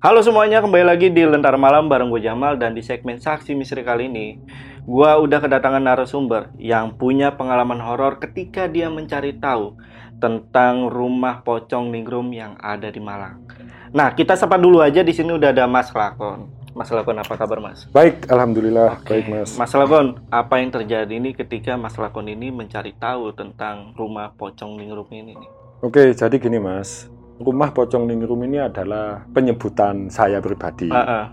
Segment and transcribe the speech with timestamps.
[0.00, 3.84] Halo semuanya, kembali lagi di Lentera Malam bareng gue Jamal dan di segmen Saksi Misteri
[3.84, 4.40] kali ini
[4.88, 9.76] gue udah kedatangan narasumber yang punya pengalaman horor ketika dia mencari tahu
[10.16, 13.44] tentang rumah pocong ningrum yang ada di Malang.
[13.92, 16.48] Nah, kita sapa dulu aja di sini udah ada Mas Lakon.
[16.72, 17.84] Mas Lakon apa kabar Mas?
[17.92, 19.04] Baik, alhamdulillah Oke.
[19.04, 19.60] baik Mas.
[19.60, 24.80] Mas Lakon, apa yang terjadi ini ketika Mas Lakon ini mencari tahu tentang rumah pocong
[24.80, 25.36] ningrum ini?
[25.84, 27.19] Oke, jadi gini Mas.
[27.40, 30.92] Rumah Pocong Ningrum ini adalah penyebutan saya pribadi.
[30.92, 31.24] Ah, ah.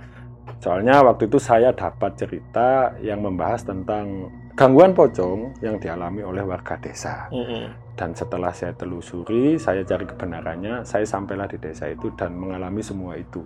[0.63, 6.79] Soalnya waktu itu saya dapat cerita yang membahas tentang gangguan pocong yang dialami oleh warga
[6.79, 7.27] desa.
[7.29, 7.93] Mm-mm.
[7.93, 13.19] Dan setelah saya telusuri, saya cari kebenarannya, saya sampailah di desa itu dan mengalami semua
[13.19, 13.43] itu.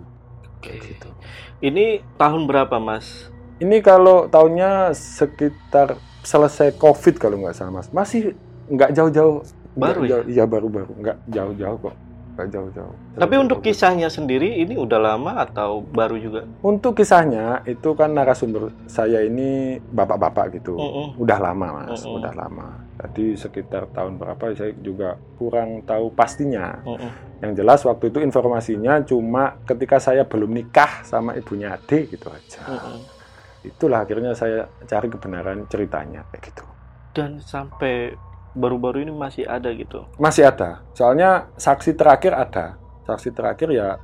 [0.56, 0.78] Oke.
[0.78, 1.08] Gitu.
[1.60, 3.28] Ini tahun berapa Mas?
[3.58, 7.90] Ini kalau tahunnya sekitar selesai COVID kalau nggak salah Mas.
[7.90, 8.38] Masih
[8.70, 9.42] nggak jauh-jauh.
[9.72, 10.40] Baru Nggak ya?
[10.40, 11.96] Iya baru-baru, nggak jauh-jauh kok.
[12.32, 12.96] Nggak jauh-jauh.
[13.20, 16.48] Tapi untuk kisahnya sendiri ini udah lama atau baru juga?
[16.64, 20.80] Untuk kisahnya itu kan narasumber saya ini bapak-bapak gitu.
[20.80, 21.20] Mm-mm.
[21.20, 22.16] Udah lama mas, Mm-mm.
[22.16, 22.68] udah lama.
[23.02, 26.80] Jadi sekitar tahun berapa saya juga kurang tahu pastinya.
[26.88, 27.44] Mm-mm.
[27.44, 32.64] Yang jelas waktu itu informasinya cuma ketika saya belum nikah sama ibunya adik gitu aja.
[32.64, 32.98] Mm-mm.
[33.62, 36.64] Itulah akhirnya saya cari kebenaran ceritanya kayak gitu.
[37.12, 38.16] Dan sampai
[38.52, 40.04] baru-baru ini masih ada gitu.
[40.16, 40.84] Masih ada.
[40.92, 42.76] Soalnya saksi terakhir ada.
[43.02, 43.98] Saksi terakhir ya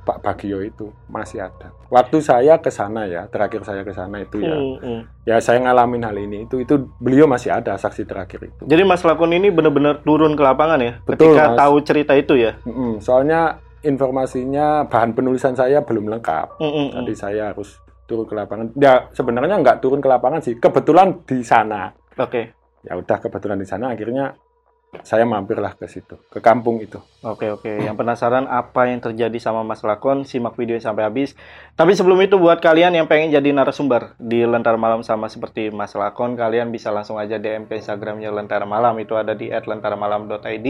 [0.00, 1.76] Pak Bagio itu masih ada.
[1.92, 4.56] Waktu saya ke sana ya, terakhir saya ke sana itu ya.
[4.56, 5.00] Mm-mm.
[5.28, 9.04] ya saya ngalamin hal ini itu itu beliau masih ada saksi terakhir itu Jadi Mas
[9.04, 10.92] Lakon ini benar-benar turun ke lapangan ya?
[11.04, 11.58] Betul, ketika Mas.
[11.60, 12.56] tahu cerita itu ya?
[12.64, 17.00] Mm-mm, soalnya informasinya bahan penulisan saya belum lengkap Mm-mm.
[17.00, 21.40] jadi saya harus turun ke lapangan ya sebenarnya nggak turun ke lapangan sih kebetulan di
[21.40, 22.52] sana Oke,
[22.86, 24.36] ya udah kebetulan di sana akhirnya
[25.06, 27.72] saya mampirlah ke situ ke kampung itu oke, oke.
[27.86, 31.38] Yang penasaran apa yang terjadi sama Mas Lakon, simak videonya sampai habis.
[31.78, 35.94] Tapi sebelum itu buat kalian yang pengen jadi narasumber di Lentera Malam sama seperti Mas
[35.94, 38.98] Lakon, kalian bisa langsung aja DM ke Instagramnya Lentera Malam.
[38.98, 40.68] Itu ada di @lentaramalam.id.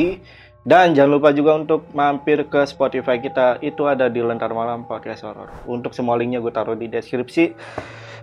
[0.61, 5.25] Dan jangan lupa juga untuk mampir ke Spotify kita, itu ada di Lentera Malam Podcast
[5.25, 5.49] Horror.
[5.65, 7.57] Untuk semua linknya gue taruh di deskripsi.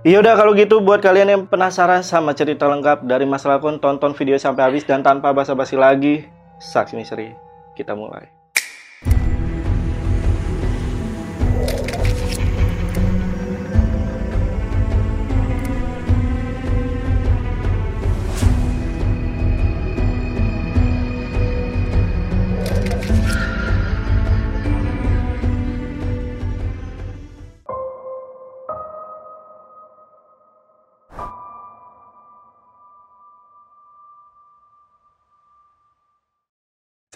[0.06, 4.14] Ya udah kalau gitu buat kalian yang penasaran sama cerita lengkap dari Mas Lakon, tonton
[4.14, 6.30] video sampai habis dan tanpa basa-basi lagi,
[6.62, 7.34] saksi misteri.
[7.74, 8.37] Kita mulai.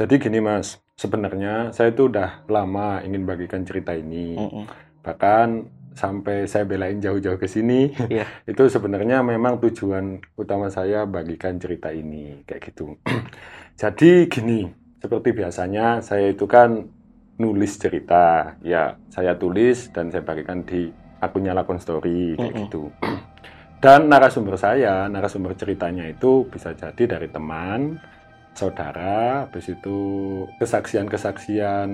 [0.01, 4.65] Jadi gini mas sebenarnya saya itu udah lama ingin bagikan cerita ini Mm-mm.
[5.05, 8.25] bahkan sampai saya belain jauh-jauh ke sini Iya.
[8.51, 12.97] itu sebenarnya memang tujuan utama saya bagikan cerita ini kayak gitu
[13.81, 14.65] jadi gini
[14.97, 16.81] seperti biasanya saya itu kan
[17.37, 20.89] nulis cerita ya saya tulis dan saya bagikan di
[21.21, 22.61] akunnya Lakon Story kayak Mm-mm.
[22.65, 22.83] gitu
[23.85, 28.01] dan narasumber saya narasumber ceritanya itu bisa jadi dari teman
[28.53, 29.97] saudara habis itu
[30.59, 31.89] kesaksian-kesaksian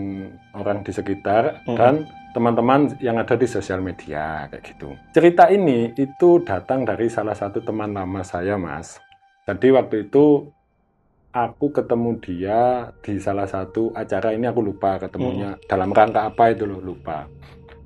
[0.57, 1.77] orang di sekitar Mm-mm.
[1.77, 1.93] dan
[2.33, 4.93] teman-teman yang ada di sosial media kayak gitu.
[5.09, 9.01] Cerita ini itu datang dari salah satu teman lama saya, Mas.
[9.49, 10.45] Jadi waktu itu
[11.33, 16.69] aku ketemu dia di salah satu acara ini aku lupa ketemunya dalam rangka apa itu
[16.69, 17.25] loh lupa.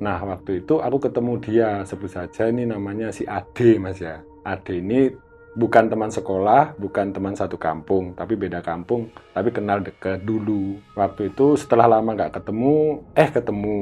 [0.02, 4.20] Nah, waktu itu aku ketemu dia sebut saja ini namanya si Ade, Mas ya.
[4.42, 5.14] Ade ini
[5.52, 10.80] bukan teman sekolah, bukan teman satu kampung, tapi beda kampung, tapi kenal dekat dulu.
[10.96, 13.80] Waktu itu setelah lama nggak ketemu, eh ketemu.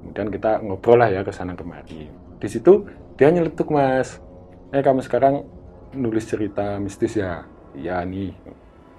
[0.00, 2.08] Kemudian kita ngobrol lah ya ke sana kemari.
[2.40, 2.88] Di situ
[3.20, 4.16] dia nyeletuk mas,
[4.72, 5.44] eh kamu sekarang
[5.92, 7.44] nulis cerita mistis ya?
[7.76, 8.32] Iya nih,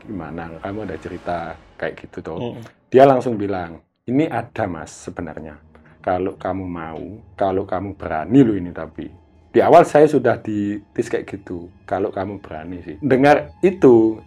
[0.05, 0.61] gimana?
[0.61, 2.37] Kamu ada cerita kayak gitu toh?
[2.37, 2.63] Mm-mm.
[2.93, 5.57] Dia langsung bilang, ini ada mas sebenarnya.
[6.01, 7.01] Kalau kamu mau,
[7.37, 9.09] kalau kamu berani loh ini tapi.
[9.51, 11.67] Di awal saya sudah ditis kayak gitu.
[11.83, 12.95] Kalau kamu berani sih.
[13.03, 14.23] Dengar itu,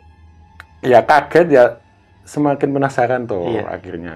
[0.85, 1.65] ya kaget ya
[2.29, 3.65] semakin penasaran tuh Iya.
[3.73, 4.15] akhirnya.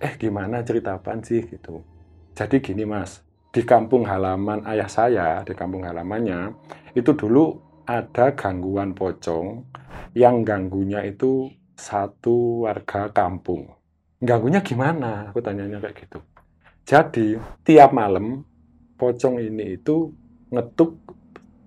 [0.00, 1.84] Eh gimana cerita apaan sih gitu.
[2.32, 3.20] Jadi gini mas,
[3.52, 6.56] di kampung halaman ayah saya, di kampung halamannya,
[6.96, 9.60] itu dulu ada gangguan pocong
[10.16, 13.68] yang ganggunya itu satu warga kampung.
[14.20, 15.28] Ganggunya gimana?
[15.32, 16.20] Aku tanyanya kayak gitu.
[16.88, 18.40] Jadi tiap malam
[18.96, 20.12] pocong ini itu
[20.50, 20.98] ngetuk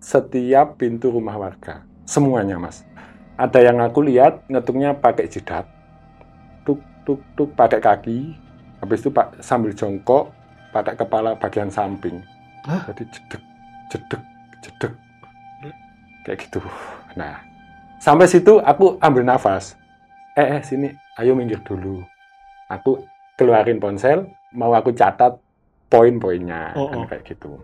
[0.03, 1.87] setiap pintu rumah warga.
[2.03, 2.83] Semuanya, Mas.
[3.39, 5.65] Ada yang aku lihat ngetuknya pakai jidat.
[6.67, 8.35] Tuk tuk tuk pakai kaki.
[8.83, 10.35] Habis itu Pak sambil jongkok
[10.75, 12.19] pakai kepala bagian samping.
[12.67, 12.83] Hah?
[12.91, 13.41] Jadi jedek,
[13.87, 14.21] jedek,
[14.59, 14.93] jedek.
[16.27, 16.59] Kayak gitu.
[17.15, 17.39] Nah,
[18.03, 19.79] sampai situ aku ambil nafas.
[20.35, 22.03] Eh, eh sini, ayo minggir dulu.
[22.67, 23.05] Aku
[23.39, 25.35] keluarin ponsel, mau aku catat
[25.91, 27.05] poin-poinnya, Oh, kan oh.
[27.05, 27.61] kayak gitu.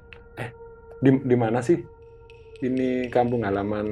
[0.99, 1.79] Di, di mana sih?
[2.59, 3.87] Ini kampung halaman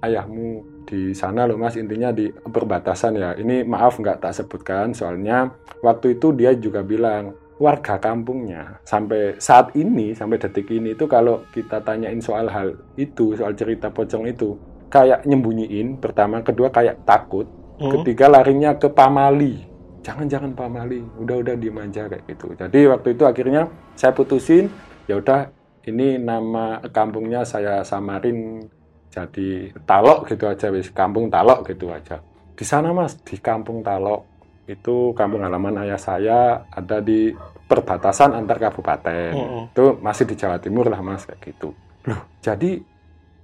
[0.00, 1.76] ayahmu di sana loh mas.
[1.76, 3.30] Intinya di perbatasan ya.
[3.34, 5.50] Ini maaf nggak tak sebutkan soalnya
[5.82, 11.44] waktu itu dia juga bilang warga kampungnya sampai saat ini sampai detik ini itu kalau
[11.52, 14.56] kita tanyain soal hal itu soal cerita pocong itu
[14.90, 16.00] kayak nyembunyiin.
[16.02, 17.46] Pertama kedua kayak takut.
[17.80, 17.96] Hmm.
[17.96, 19.64] ketiga larinya ke pamali.
[20.04, 21.00] Jangan jangan pamali.
[21.16, 22.52] Udah udah diem aja kayak gitu.
[22.52, 24.68] Jadi waktu itu akhirnya saya putusin
[25.08, 25.48] ya udah
[25.88, 28.64] ini nama kampungnya saya samarin
[29.10, 32.22] jadi Talok gitu aja wis kampung Talok gitu aja.
[32.54, 34.28] Di sana mas di kampung Talok
[34.70, 37.34] itu kampung halaman ayah saya ada di
[37.66, 39.34] perbatasan antar kabupaten.
[39.34, 39.64] Mm-mm.
[39.74, 41.74] itu masih di Jawa Timur lah mas kayak gitu.
[42.06, 42.78] Loh jadi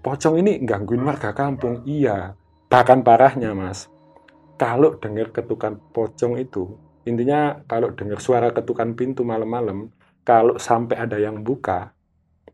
[0.05, 1.83] pocong ini gangguin warga kampung?
[1.83, 2.39] Iya.
[2.71, 3.91] Bahkan parahnya mas
[4.61, 9.95] kalau dengar ketukan pocong itu intinya kalau dengar suara ketukan pintu malam-malam
[10.27, 11.96] kalau sampai ada yang buka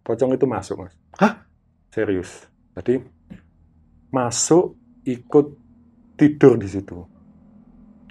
[0.03, 1.47] pocong itu masuk mas Hah?
[1.91, 2.47] serius
[2.79, 3.03] jadi
[4.13, 4.77] masuk
[5.07, 5.47] ikut
[6.19, 7.03] tidur di situ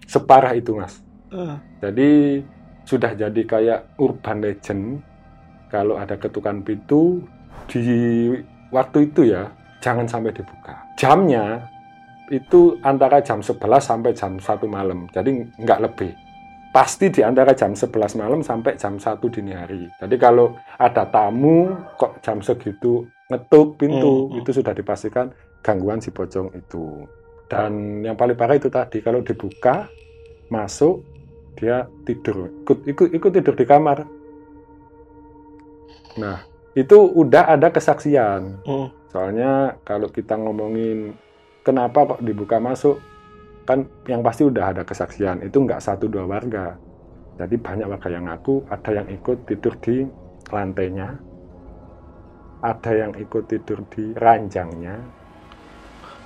[0.07, 0.99] separah itu mas
[1.31, 2.09] Eh, jadi
[2.83, 4.99] sudah jadi kayak urban legend
[5.71, 7.23] kalau ada ketukan pintu
[7.71, 8.27] di
[8.67, 9.47] waktu itu ya
[9.79, 10.75] jangan sampai dibuka.
[10.99, 11.71] Jamnya
[12.27, 15.07] itu antara jam 11 sampai jam 1 malam.
[15.15, 16.11] Jadi nggak lebih.
[16.71, 19.91] Pasti di antara jam 11 malam sampai jam 1 dini hari.
[19.99, 21.67] Jadi kalau ada tamu
[21.99, 24.39] kok jam segitu ngetuk pintu Hmm, hmm.
[24.43, 27.03] itu sudah dipastikan gangguan si pocong itu.
[27.51, 29.91] Dan yang paling parah itu tadi kalau dibuka
[30.47, 31.03] masuk
[31.55, 34.07] dia tidur ikut ikut ikut tidur di kamar
[36.19, 36.43] nah
[36.75, 38.87] itu udah ada kesaksian mm.
[39.11, 41.15] soalnya kalau kita ngomongin
[41.63, 42.99] kenapa kok dibuka masuk
[43.67, 46.75] kan yang pasti udah ada kesaksian itu nggak satu dua warga.
[47.39, 50.05] Jadi banyak warga yang ngaku ada yang ikut tidur di
[50.51, 51.15] lantainya
[52.61, 55.01] ada yang ikut tidur di ranjangnya.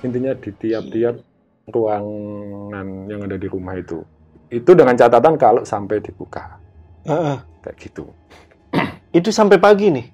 [0.04, 1.16] Intinya di tiap-tiap
[1.72, 4.04] ruangan yang ada di rumah itu.
[4.52, 6.60] Itu dengan catatan kalau sampai dibuka.
[7.08, 7.38] Eh.
[7.64, 8.04] kayak gitu.
[9.16, 10.06] Itu sampai pagi nih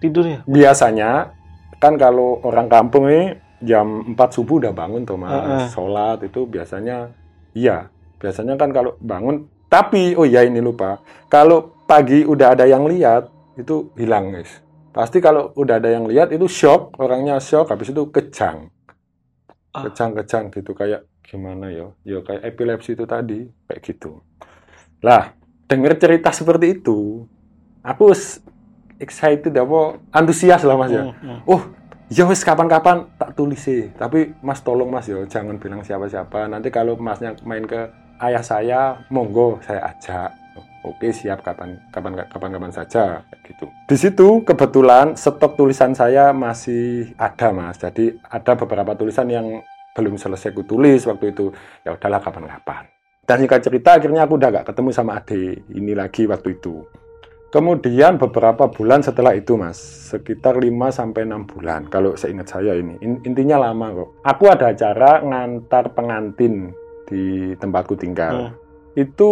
[0.00, 0.48] tidurnya.
[0.48, 1.30] biasanya
[1.76, 5.66] kan kalau orang kampung ini jam 4 subuh udah bangun tuh mas Heeh.
[5.70, 7.12] sholat itu biasanya
[7.52, 10.98] iya biasanya kan kalau bangun tapi oh iya ini lupa
[11.28, 14.60] kalau pagi udah ada yang lihat itu hilang guys
[14.90, 18.68] pasti kalau udah ada yang lihat itu shock orangnya shock habis itu kejang
[19.70, 19.86] Ah.
[19.86, 24.18] kejang-kejang gitu kayak gimana ya ya kayak epilepsi itu tadi kayak gitu
[24.98, 25.30] lah
[25.70, 27.22] denger cerita seperti itu
[27.78, 28.10] aku
[28.98, 31.38] excited apa antusias lah mas ya Mm, mm.
[31.46, 31.62] oh
[32.10, 33.88] ya wes kapan-kapan tak tulis sih.
[33.94, 36.50] Tapi mas tolong mas ya jangan bilang siapa-siapa.
[36.50, 37.86] Nanti kalau masnya main ke
[38.20, 40.34] ayah saya monggo saya ajak.
[40.80, 43.68] Oke siap kapan kapan kapan kapan saja gitu.
[43.86, 47.78] Di situ kebetulan stok tulisan saya masih ada mas.
[47.78, 49.46] Jadi ada beberapa tulisan yang
[49.94, 51.54] belum selesai ku tulis waktu itu.
[51.86, 52.90] Ya udahlah kapan-kapan.
[53.28, 56.82] Dan singkat cerita akhirnya aku udah gak ketemu sama ade ini lagi waktu itu
[57.50, 59.74] Kemudian beberapa bulan setelah itu mas,
[60.14, 62.94] sekitar 5 sampai 6 bulan kalau seingat saya ini.
[63.02, 64.08] In- intinya lama kok.
[64.22, 66.70] Aku ada acara ngantar pengantin
[67.10, 68.54] di tempatku tinggal.
[68.54, 68.54] Hmm.
[68.94, 69.30] Itu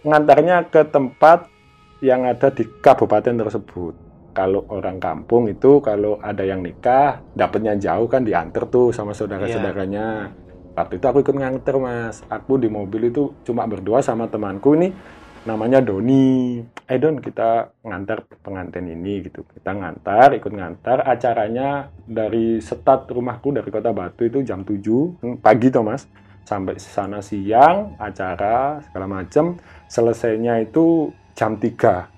[0.00, 1.52] ngantarnya ke tempat
[2.00, 3.94] yang ada di kabupaten tersebut.
[4.32, 10.32] Kalau orang kampung itu kalau ada yang nikah, dapatnya jauh kan diantar tuh sama saudara-saudaranya.
[10.72, 12.24] Waktu itu aku ikut nganter mas.
[12.32, 15.17] Aku di mobil itu cuma berdua sama temanku ini
[15.48, 16.60] namanya Doni.
[16.84, 19.40] Eh Don, kita ngantar pengantin ini gitu.
[19.48, 21.08] Kita ngantar, ikut ngantar.
[21.08, 26.04] Acaranya dari setat rumahku dari Kota Batu itu jam 7 pagi tuh Mas.
[26.44, 29.56] Sampai sana siang, acara segala macam.
[29.88, 32.08] Selesainya itu jam 3.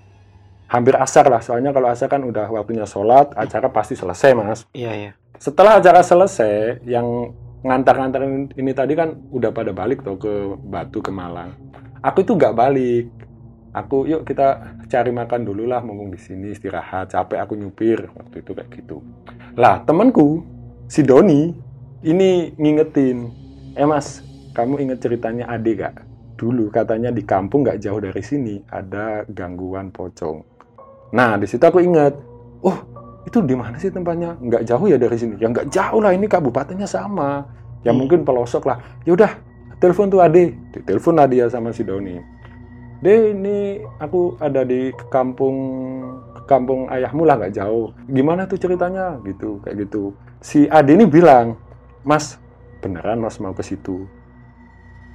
[0.71, 4.93] Hampir asar lah, soalnya kalau asar kan udah waktunya sholat, acara pasti selesai Mas Iya,
[4.95, 5.13] iya.
[5.35, 7.35] setelah acara selesai, yang
[7.67, 10.33] ngantar-ngantar ini, ini tadi kan udah pada balik tuh ke
[10.63, 11.59] Batu ke Malang.
[12.01, 13.07] Aku itu nggak balik.
[13.71, 17.15] Aku yuk kita cari makan dulu lah, mumpung di sini istirahat.
[17.15, 18.99] Capek aku nyupir waktu itu kayak gitu.
[19.55, 20.43] Lah temanku
[20.91, 21.55] si Doni
[22.03, 23.31] ini ngingetin,
[23.79, 24.25] eh mas,
[24.57, 25.95] kamu inget ceritanya Ade gak?
[26.41, 30.41] Dulu katanya di kampung nggak jauh dari sini ada gangguan pocong.
[31.13, 32.17] Nah di situ aku inget,
[32.65, 32.81] oh
[33.29, 34.41] itu di mana sih tempatnya?
[34.41, 35.37] Nggak jauh ya dari sini?
[35.37, 37.45] Ya nggak jauh lah, ini kabupatennya sama.
[37.85, 38.01] Ya Hmm.
[38.01, 38.81] mungkin pelosok lah.
[39.05, 39.31] Ya udah,
[39.81, 40.55] telepon tuh Ade.
[40.71, 42.21] Ditelepon lah dia sama si Doni.
[43.01, 45.57] deh ini aku ada di kampung
[46.45, 47.97] kampung ayahmu lah nggak jauh.
[48.13, 49.17] Gimana tuh ceritanya?
[49.25, 50.13] Gitu kayak gitu.
[50.45, 51.57] Si Ade ini bilang
[52.05, 52.37] mas
[52.85, 54.05] beneran mas mau ke situ?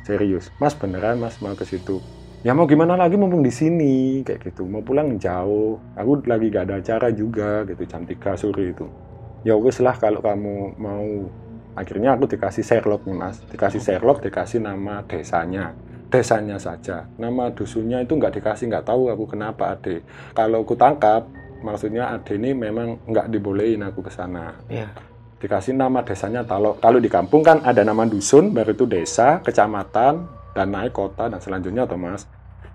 [0.01, 2.01] Serius mas beneran mas mau ke situ?
[2.41, 4.65] Ya mau gimana lagi mumpung di sini kayak gitu.
[4.65, 5.77] Mau pulang jauh.
[5.93, 8.85] Aku lagi gak ada acara juga gitu jam 3 sore itu
[9.45, 11.29] ya wes lah kalau kamu mau
[11.75, 15.75] akhirnya aku dikasih Sherlock nih mas dikasih Sherlock dikasih nama desanya
[16.07, 20.01] desanya saja nama dusunnya itu nggak dikasih nggak tahu aku kenapa ade
[20.31, 21.27] kalau aku tangkap
[21.59, 24.87] maksudnya ade ini memang nggak dibolehin aku ke sana Iya.
[25.35, 26.79] dikasih nama desanya Talok.
[26.79, 31.37] Kalau di kampung kan ada nama dusun, baru itu desa, kecamatan, dan naik kota dan
[31.37, 32.25] selanjutnya, Thomas.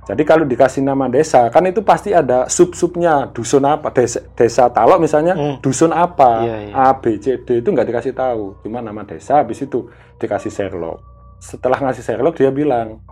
[0.09, 4.99] Jadi kalau dikasih nama desa, kan itu pasti ada sub-subnya dusun apa, desa, desa Talok
[4.99, 5.57] misalnya, Hmm.
[5.61, 6.73] dusun apa, Iya, iya.
[6.75, 9.87] A, B, C, D itu nggak dikasih tahu, cuma nama desa, habis itu
[10.19, 10.99] dikasih Sherlock.
[11.39, 13.05] Setelah ngasih Sherlock dia bilang,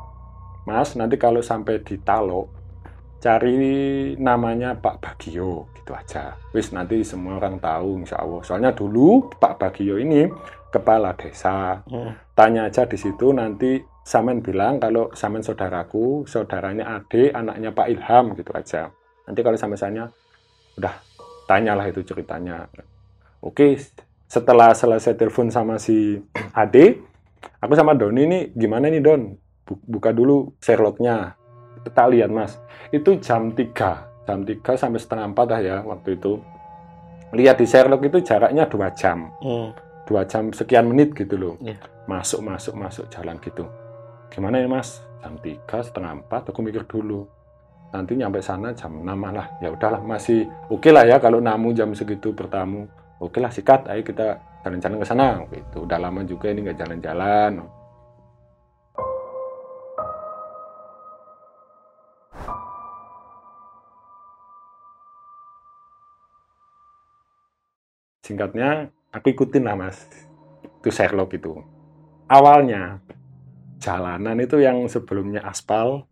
[0.66, 2.50] Mas nanti kalau sampai di Talok,
[3.18, 6.37] cari namanya Pak Bagio gitu aja.
[6.54, 8.40] Wis nanti semua orang tahu insya Allah.
[8.45, 10.28] Soalnya dulu Pak Bagio ini
[10.71, 11.83] kepala desa.
[11.88, 12.14] Hmm.
[12.37, 18.33] Tanya aja di situ nanti Samen bilang kalau Samen saudaraku, saudaranya adik, anaknya Pak Ilham
[18.33, 18.88] gitu aja.
[19.29, 20.09] Nanti kalau Samen sanya,
[20.81, 20.97] udah
[21.45, 22.65] tanyalah itu ceritanya.
[23.45, 23.77] Oke,
[24.25, 26.17] setelah selesai telepon sama si
[26.57, 27.05] Ade,
[27.61, 29.29] aku sama Doni ini gimana nih Don?
[29.69, 31.37] Bu- Buka dulu Sherlocknya.
[31.85, 32.57] Kita lihat mas,
[32.88, 36.41] itu jam 3, jam 3 sampai setengah 4 lah ya waktu itu.
[37.37, 39.77] Lihat di Sherlock itu jaraknya dua jam, Hmm.
[40.09, 41.55] dua jam sekian menit gitu loh.
[41.61, 41.77] Iya.
[42.09, 43.69] Masuk, masuk, masuk jalan gitu.
[44.28, 45.02] Gimana ya mas?
[45.18, 47.26] Jam 3, setengah 4, aku mikir dulu.
[47.88, 49.49] Nanti nyampe sana jam 6 lah.
[49.58, 52.87] Ya udahlah, masih oke lah ya kalau namu jam segitu bertamu.
[53.18, 53.90] Oke lah, sikat.
[53.90, 55.28] Ayo kita jalan-jalan ke sana.
[55.50, 55.88] Gitu.
[55.88, 57.66] Udah lama juga ini nggak jalan-jalan.
[68.23, 70.04] Singkatnya, aku ikutin lah mas.
[70.62, 71.58] Itu Sherlock itu.
[72.28, 73.00] Awalnya,
[73.78, 76.04] jalanan itu yang sebelumnya aspal,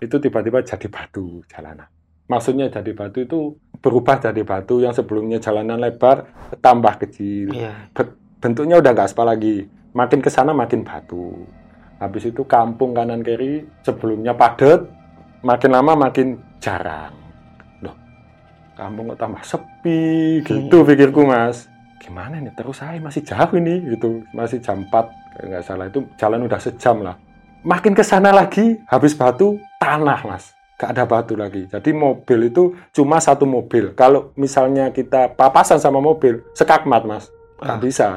[0.00, 1.88] itu tiba-tiba jadi batu jalanan.
[2.28, 7.52] Maksudnya jadi batu itu berubah jadi batu yang sebelumnya jalanan lebar, tambah kecil.
[7.52, 7.92] Iya.
[8.40, 9.68] Bentuknya udah nggak aspal lagi.
[9.92, 11.44] Makin ke sana makin batu.
[12.00, 14.88] Habis itu kampung kanan kiri sebelumnya padat,
[15.44, 17.12] makin lama makin jarang.
[17.84, 17.92] Loh,
[18.72, 21.68] kampung kok tambah sepi gitu pikirku mas.
[22.00, 26.04] Gimana nih terus saya masih jauh ini gitu, masih jam 4 kayak nggak salah itu
[26.16, 27.16] jalan udah sejam lah.
[27.60, 31.68] Makin ke sana lagi habis batu tanah mas, gak ada batu lagi.
[31.68, 33.92] Jadi mobil itu cuma satu mobil.
[33.92, 37.28] Kalau misalnya kita papasan sama mobil, sekakmat mas,
[37.60, 37.80] nggak Ah.
[37.80, 38.08] bisa.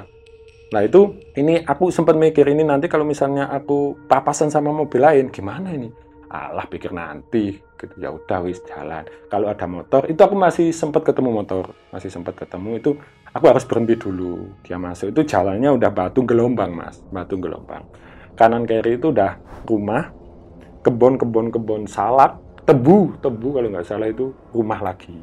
[0.72, 5.28] Nah itu, ini aku sempat mikir ini nanti kalau misalnya aku papasan sama mobil lain,
[5.30, 5.92] gimana ini?
[6.32, 9.04] Alah pikir nanti, gitu ya udah wis jalan.
[9.28, 12.92] Kalau ada motor, itu aku masih sempat ketemu motor, masih sempat ketemu itu
[13.36, 14.56] aku harus berhenti dulu.
[14.64, 17.84] Dia masuk itu jalannya udah batu gelombang mas, batu gelombang.
[18.40, 19.36] Kanan kiri itu udah
[19.68, 20.10] rumah,
[20.82, 25.14] kebun kebun kebun salak, tebu tebu kalau nggak salah itu rumah lagi.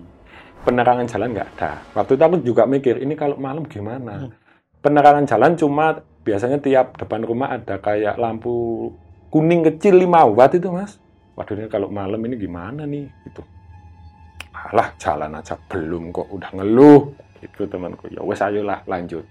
[0.60, 1.80] Penerangan jalan nggak ada.
[1.96, 4.28] Waktu itu aku juga mikir ini kalau malam gimana?
[4.80, 8.88] penerangan jalan cuma biasanya tiap depan rumah ada kayak lampu
[9.28, 10.96] kuning kecil 5 watt itu mas
[11.40, 13.08] waduh ini kalau malam ini gimana nih?
[13.24, 13.40] Gitu.
[14.52, 17.16] Alah jalan aja belum kok udah ngeluh.
[17.40, 18.12] Itu temanku.
[18.12, 19.24] Ya wes ayolah lanjut.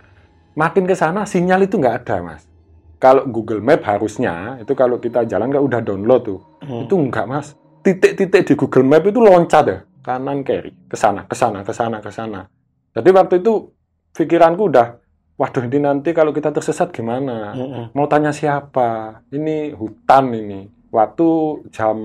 [0.58, 2.50] Makin ke sana sinyal itu nggak ada mas.
[2.98, 6.84] Kalau Google Map harusnya itu kalau kita jalan nggak udah download tuh Hmm.
[6.90, 7.54] itu enggak mas.
[7.86, 12.02] Titik-titik di Google Map itu loncat ya kanan kiri ke sana ke sana ke sana
[12.02, 12.50] ke sana.
[12.98, 13.70] Jadi waktu itu
[14.12, 14.98] pikiranku udah
[15.38, 17.54] waduh ini nanti kalau kita tersesat gimana?
[17.54, 17.86] Hmm.
[17.94, 19.22] mau tanya siapa?
[19.30, 21.28] Ini hutan ini waktu
[21.70, 21.98] jam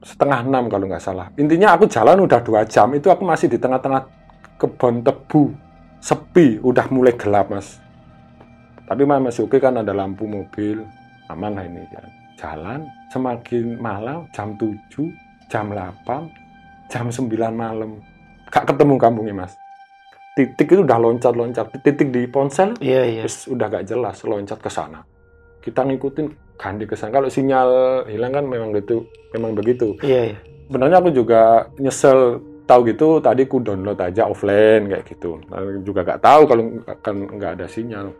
[0.00, 1.28] setengah enam kalau nggak salah.
[1.36, 4.08] Intinya aku jalan udah dua jam itu aku masih di tengah-tengah
[4.56, 5.52] kebun tebu
[6.00, 7.76] sepi udah mulai gelap mas.
[8.88, 10.82] Tapi masih oke kan ada lampu mobil
[11.30, 12.10] aman lah ini kan
[12.40, 12.80] jalan
[13.12, 14.72] semakin malam jam 7
[15.52, 18.00] jam 8 jam 9 malam.
[18.50, 19.54] Gak ketemu kampungnya mas.
[20.34, 23.22] Titik itu udah loncat-loncat titik di ponsel Iya, iya.
[23.28, 25.04] terus udah gak jelas loncat ke sana.
[25.60, 26.26] Kita ngikutin
[26.60, 29.96] ganti ke sana kalau sinyal hilang kan memang gitu memang begitu.
[30.04, 30.38] Iya, iya.
[30.68, 32.36] sebenarnya aku juga nyesel
[32.68, 35.40] tahu gitu tadi ku download aja offline kayak gitu.
[35.48, 38.12] Lalu juga gak tahu kalau akan nggak ada sinyal.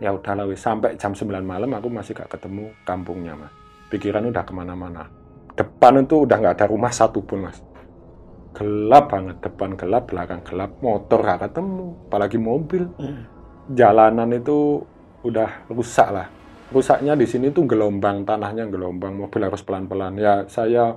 [0.00, 0.64] Ya udahlah wis.
[0.64, 3.52] Sampai jam 9 malam aku masih gak ketemu kampungnya mas.
[3.92, 5.04] Pikiran udah ke mana-mana.
[5.52, 7.60] Depan itu udah nggak ada rumah satupun mas.
[8.56, 12.84] Gelap banget depan gelap belakang gelap motor gak ketemu apalagi mobil.
[12.96, 13.36] Hmm.
[13.68, 14.80] jalanan itu
[15.20, 16.37] udah rusak lah
[16.68, 20.96] rusaknya di sini tuh gelombang tanahnya gelombang mobil harus pelan-pelan ya saya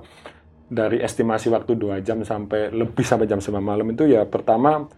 [0.68, 4.88] dari estimasi waktu dua jam sampai lebih sampai jam 9 malam itu ya pertama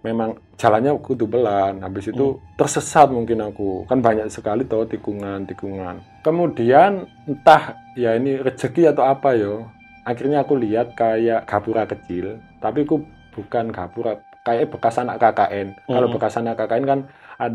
[0.00, 2.40] memang jalannya kudu belan habis itu Hmm.
[2.56, 9.04] tersesat mungkin aku kan banyak sekali tuh tikungan tikungan kemudian entah ya ini rezeki atau
[9.04, 9.68] apa yo
[10.08, 13.04] akhirnya aku lihat kayak gapura kecil tapi aku
[13.36, 16.16] bukan gapura kayak bekas anak KKN kalau Hmm.
[16.16, 17.00] bekas anak KKN kan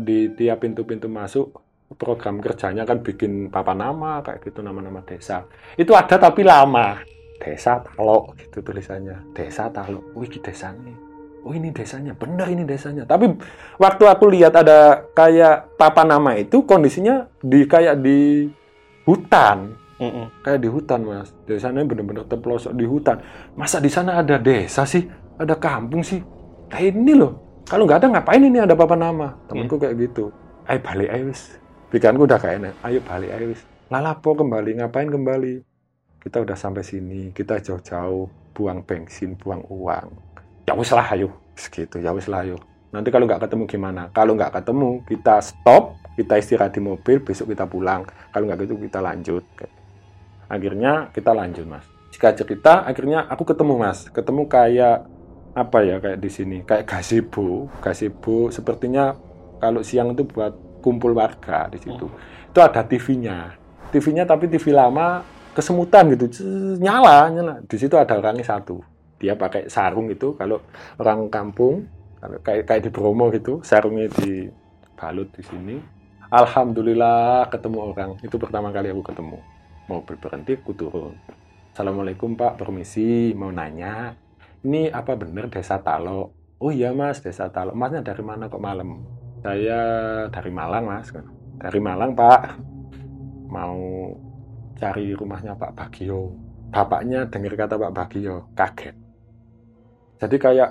[0.06, 5.46] di tiap pintu-pintu masuk program kerjanya kan bikin papan nama kayak gitu nama-nama desa.
[5.78, 6.98] Itu ada tapi lama.
[7.36, 9.30] Desa Talok gitu tulisannya.
[9.36, 10.16] Desa Talok.
[10.16, 10.94] Wih ini desanya.
[11.46, 12.12] Oh ini desanya.
[12.16, 13.06] Bener ini desanya.
[13.06, 13.30] Tapi
[13.78, 18.50] waktu aku lihat ada kayak papan nama itu kondisinya di kayak di
[19.06, 19.86] hutan.
[19.96, 20.44] Mm-mm.
[20.44, 21.32] kayak di hutan mas.
[21.48, 23.16] Desanya bener-bener terpelosok di hutan.
[23.56, 25.08] Masa di sana ada desa sih?
[25.40, 26.20] Ada kampung sih?
[26.68, 27.62] Kayak ini loh.
[27.64, 29.32] Kalau nggak ada ngapain ini ada papan nama?
[29.48, 30.28] Temanku kayak gitu.
[30.66, 31.56] Ayo balik ayo wis
[31.96, 33.64] pikiranku udah kayak ayo balik ayo wis.
[33.88, 34.84] Lalapo kembali?
[34.84, 35.64] Ngapain kembali?
[36.20, 40.12] Kita udah sampai sini kita jauh-jauh buang bensin buang uang.
[40.68, 41.32] Ya wis lah ayo.
[41.56, 42.60] Segitu ya wis lah ayo.
[42.92, 44.12] Nanti kalau nggak ketemu gimana?
[44.12, 48.04] Kalau nggak ketemu kita stop kita istirahat di mobil besok kita pulang.
[48.28, 49.44] Kalau nggak gitu kita lanjut.
[50.52, 51.88] Akhirnya kita lanjut mas.
[52.12, 54.04] Jika cerita akhirnya aku ketemu mas.
[54.12, 55.08] Ketemu kayak
[55.56, 56.60] apa ya kayak di sini.
[56.60, 57.72] Kayak gazebo.
[57.80, 59.16] Gazebo sepertinya
[59.56, 62.06] kalau siang itu buat kumpul warga di situ.
[62.54, 65.22] Itu ada TV-nya TV-nya tapi TV lama
[65.54, 66.26] kesemutan gitu.
[66.78, 67.54] Nyala nyala.
[67.64, 68.82] Di situ ada orangnya satu.
[69.16, 70.60] Dia pakai sarung itu kalau
[71.00, 71.88] orang kampung
[72.20, 75.76] kalau kayak kayak di Bromo gitu sarungnya dibalut di sini.
[76.28, 78.10] Alhamdulillah ketemu orang.
[78.20, 79.38] Itu pertama kali aku ketemu.
[79.86, 81.14] Mobil berhenti aku turun.
[81.70, 82.58] Assalamualaikum pak.
[82.58, 83.30] Permisi.
[83.38, 84.18] Mau nanya
[84.66, 88.98] ini apa bener desa Talo oh iya mas desa Talo masnya dari mana kok malam
[89.46, 89.80] saya
[90.34, 91.14] dari Malang mas.
[91.62, 92.58] Dari Malang pak.
[93.46, 93.78] Mau
[94.74, 96.34] cari rumahnya Pak Bagio.
[96.74, 98.96] Bapaknya dengar kata Pak Bagio kaget.
[100.18, 100.70] Jadi kayak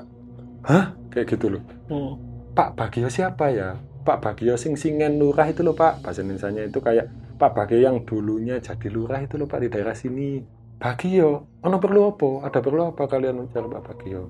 [0.68, 0.92] hah?
[1.08, 1.64] Kayak gitu loh.
[1.88, 2.14] Hmm.
[2.52, 3.80] Pak Bagio siapa ya?
[4.06, 6.04] Pak Bagio sing singen lurah itu loh Pak.
[6.04, 9.96] Bahasa Indonesia itu kayak Pak Bagio yang dulunya jadi lurah itu loh Pak di daerah
[9.98, 10.44] sini.
[10.76, 11.48] Bagio?
[11.64, 12.52] Ono perlu apa?
[12.52, 14.24] Ada perlu apa kalian mencari Pak Bagio?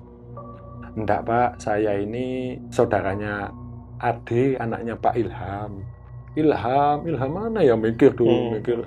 [0.96, 1.50] Enggak Pak.
[1.60, 3.52] Saya ini saudaranya
[3.98, 5.72] Ade anaknya Pak Ilham.
[6.36, 7.74] Ilham Ilham mana ya?
[7.74, 8.60] Mikir dulu Hmm.
[8.60, 8.78] mikir.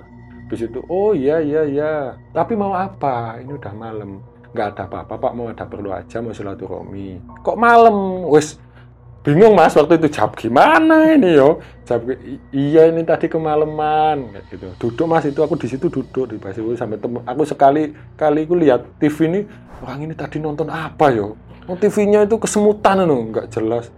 [0.50, 1.92] Di situ oh iya iya iya.
[2.30, 3.38] Tapi mau apa?
[3.38, 4.22] Ini udah malam.
[4.50, 5.32] Nggak ada apa-apa Pak.
[5.34, 7.22] Mau ada perlu aja mau silaturahmi.
[7.42, 8.26] Kok malam?
[8.30, 8.58] Wes
[9.20, 11.60] bingung mas waktu itu jawab gimana ini yo?
[11.84, 14.66] Jawab "I- iya ini tadi kemalaman kayak gitu.
[14.80, 17.20] Duduk mas itu aku di situ duduk di basi sampai temu.
[17.26, 19.40] Aku sekali kali aku lihat TV ini
[19.84, 21.36] orang ini tadi nonton apa yo?
[21.68, 23.94] Oh, TV-nya itu kesemutan loh nggak jelas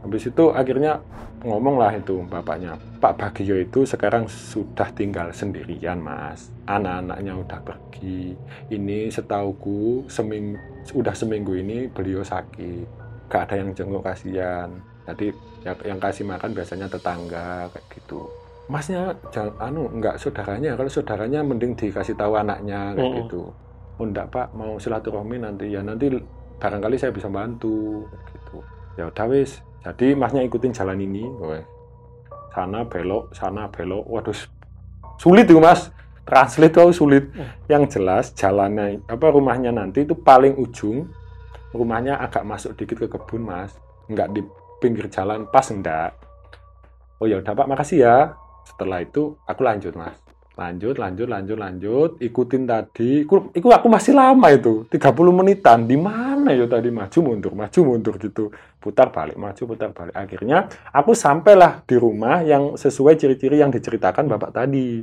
[0.00, 1.00] habis itu akhirnya
[1.40, 6.52] ngomong lah itu bapaknya Pak Bagio itu sekarang sudah tinggal sendirian mas.
[6.68, 8.36] Anak-anaknya udah pergi.
[8.68, 10.52] Ini setauku seming
[10.92, 12.84] udah seminggu ini beliau sakit.
[13.32, 14.68] Gak ada yang jenguk kasihan.
[15.08, 15.32] Jadi
[15.64, 18.28] yang, yang kasih makan biasanya tetangga kayak gitu.
[18.68, 20.76] Masnya jangan anu nggak saudaranya.
[20.76, 23.20] Kalau saudaranya mending dikasih tahu anaknya kayak Mm-mm.
[23.24, 23.42] gitu.
[23.96, 24.52] Oh enggak pak.
[24.52, 25.72] Mau silaturahmi nanti.
[25.72, 26.12] Ya nanti
[26.60, 28.58] barangkali saya bisa bantu kayak gitu.
[29.00, 31.64] Ya udah wis jadi masnya ikutin jalan ini weh.
[32.50, 34.04] sana belok sana belok.
[34.08, 34.36] Waduh
[35.16, 35.88] sulit itu mas.
[36.28, 37.24] Translate itu sulit.
[37.66, 41.08] Yang jelas jalannya apa rumahnya nanti itu paling ujung.
[41.70, 43.72] Rumahnya agak masuk dikit ke kebun mas.
[44.10, 44.42] Nggak di
[44.82, 46.12] pinggir jalan pas enggak.
[47.22, 47.66] Oh ya udah pak.
[47.68, 48.16] Makasih ya.
[48.68, 50.29] Setelah itu aku lanjut mas
[50.60, 52.10] lanjut lanjut lanjut lanjut.
[52.20, 53.24] Ikutin tadi.
[53.24, 54.84] Iku, iku aku masih lama itu.
[54.92, 55.88] 30 menitan.
[55.88, 56.92] Di mana ya tadi?
[56.92, 58.52] Maju mundur maju mundur gitu.
[58.76, 60.12] Putar balik maju putar balik.
[60.12, 65.00] Akhirnya aku sampailah di rumah yang sesuai ciri-ciri yang diceritakan bapak tadi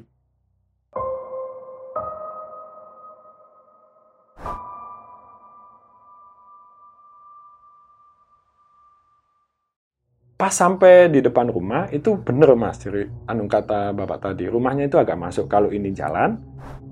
[10.38, 12.78] pas sampai di depan rumah itu bener mas.
[12.78, 15.50] Ciri anu kata bapak tadi rumahnya itu agak masuk.
[15.50, 16.38] Kalau ini jalan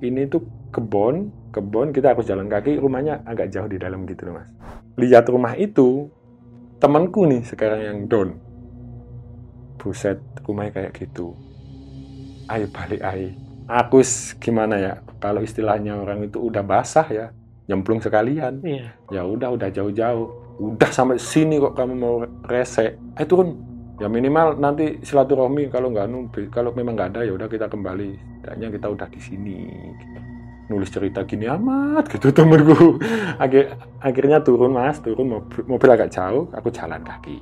[0.02, 0.42] ini tuh
[0.74, 4.50] kebon kebon kita harus jalan kaki rumahnya agak jauh di dalam gitu loh mas.
[4.98, 6.10] Lihat rumah itu
[6.82, 8.30] temanku nih sekarang yang down.
[9.78, 11.38] Buset rumahnya kayak gitu.
[12.50, 13.30] Ayo balik ayo.
[13.70, 14.02] Aku
[14.42, 17.26] gimana ya kalau istilahnya orang itu udah basah ya
[17.70, 18.62] nyemplung sekalian.
[18.66, 18.90] Iya.
[19.14, 22.16] ya udah udah jauh-jauh udah sampai sini kok kamu mau
[22.48, 23.76] rese eh turun.
[23.96, 28.44] Ya minimal nanti silaturahmi kalau nggak anu kalau memang nggak ada ya udah kita kembali.
[28.44, 29.60] Setidaknya kita udah di sini.
[30.68, 33.00] Nulis cerita gini amat gitu temenku.
[33.44, 35.00] Akhir, akhirnya turun mas.
[35.00, 36.50] Turun mobil, mobil agak jauh.
[36.52, 37.38] Aku jalan kaki.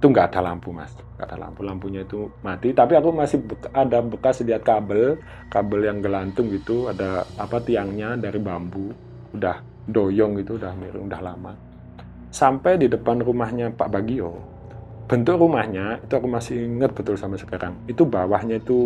[0.00, 0.90] Itu nggak ada lampu mas.
[1.20, 1.60] Nggak ada lampu.
[1.62, 2.72] Lampunya itu mati.
[2.72, 5.20] Tapi aku masih bek- ada bekas lihat kabel.
[5.52, 6.88] Kabel yang gelantung gitu.
[6.88, 8.90] Ada apa tiangnya dari bambu.
[9.36, 11.71] Udah doyong gitu udah miring udah lama
[12.32, 14.32] sampai di depan rumahnya Pak Bagio.
[15.04, 17.76] Bentuk rumahnya itu aku masih ingat betul sampai sekarang.
[17.84, 18.80] Itu bawahnya itu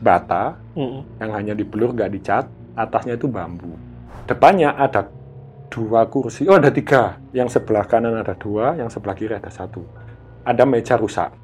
[0.00, 1.20] bata Mm-mm.
[1.20, 3.76] yang hanya dibelur nggak dicat atasnya itu bambu.
[4.24, 5.12] Depannya ada
[5.68, 7.20] dua kursi oh ada tiga.
[7.36, 9.84] Yang sebelah kanan ada dua yang sebelah kiri ada satu.
[10.48, 11.36] Ada meja rusak.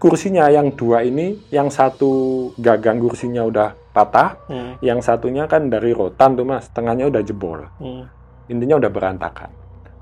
[0.00, 4.72] Kursinya yang dua ini yang satu gagang kursinya udah patah Mm.
[4.82, 6.72] yang satunya kan dari rotan tuh mas.
[6.72, 7.68] Tengahnya udah jebol.
[7.84, 8.04] Mm.
[8.44, 9.48] intinya udah berantakan.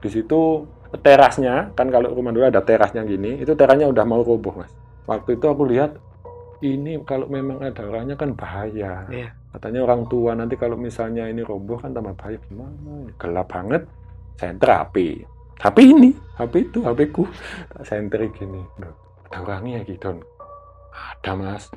[0.03, 0.67] Di situ
[1.01, 4.73] terasnya kan kalau rumah dulu ada terasnya gini itu terasnya udah mau roboh mas.
[5.09, 5.97] Waktu itu aku lihat
[6.63, 9.09] ini kalau memang ada orangnya kan bahaya.
[9.09, 9.31] Iya.
[9.53, 12.41] katanya orang tua nanti kalau misalnya ini roboh kan tambah bahaya.
[12.49, 13.13] Gimana?
[13.17, 13.83] Gelap banget.
[14.41, 15.25] Senter HP
[15.61, 17.25] HP ini HP itu HP ku.
[17.85, 18.61] Senter gini.
[19.29, 20.21] Ada orangnya gitu
[20.93, 21.73] ada mas.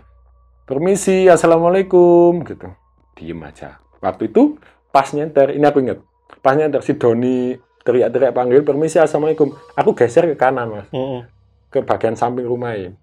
[0.66, 2.68] Permisi assalamualaikum gitu.
[3.16, 3.80] Diem aja.
[4.02, 4.58] Waktu itu
[4.92, 6.00] pas nyenter ini aku inget
[6.40, 7.54] pas nyenter si Doni
[7.86, 11.30] teriak-teriak panggil permisi assalamualaikum aku geser ke kanan mas Mm-mm.
[11.70, 12.98] ke bagian samping rumah ini.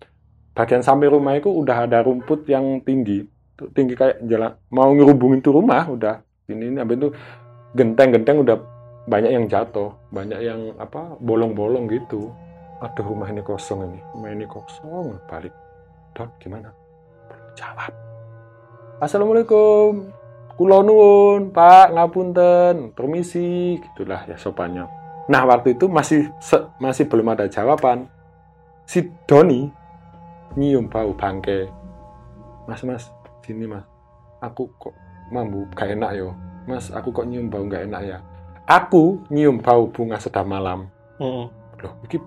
[0.52, 3.24] Bagian samping rumah itu udah ada rumput yang tinggi,
[3.72, 6.20] tinggi kayak jalan mau ngerubungin tuh rumah udah
[6.52, 7.08] ini ini habis itu
[7.72, 8.56] genteng-genteng udah
[9.08, 12.30] banyak yang jatuh, banyak yang apa bolong-bolong gitu.
[12.82, 15.54] Aduh rumah ini kosong ini, rumah ini kosong balik.
[16.12, 16.68] Don gimana?
[17.56, 17.94] Jawab.
[19.00, 20.21] Assalamualaikum.
[20.62, 24.86] Kulo nuwun, Pak, ngapunten, permisi, gitulah ya sopannya.
[25.26, 28.06] Nah, waktu itu masih se- masih belum ada jawaban
[28.86, 29.66] si Doni
[30.54, 31.66] nyium bau bangke.
[32.70, 33.10] Mas, mas,
[33.42, 33.82] sini mas.
[34.38, 34.94] Aku kok
[35.34, 36.30] mambu gak enak yo.
[36.70, 38.18] Mas, aku kok nyium bau gak enak ya.
[38.70, 40.86] Aku nyium bau bunga sedap malam.
[41.18, 41.50] Mm-mm.
[41.82, 42.22] Loh, ini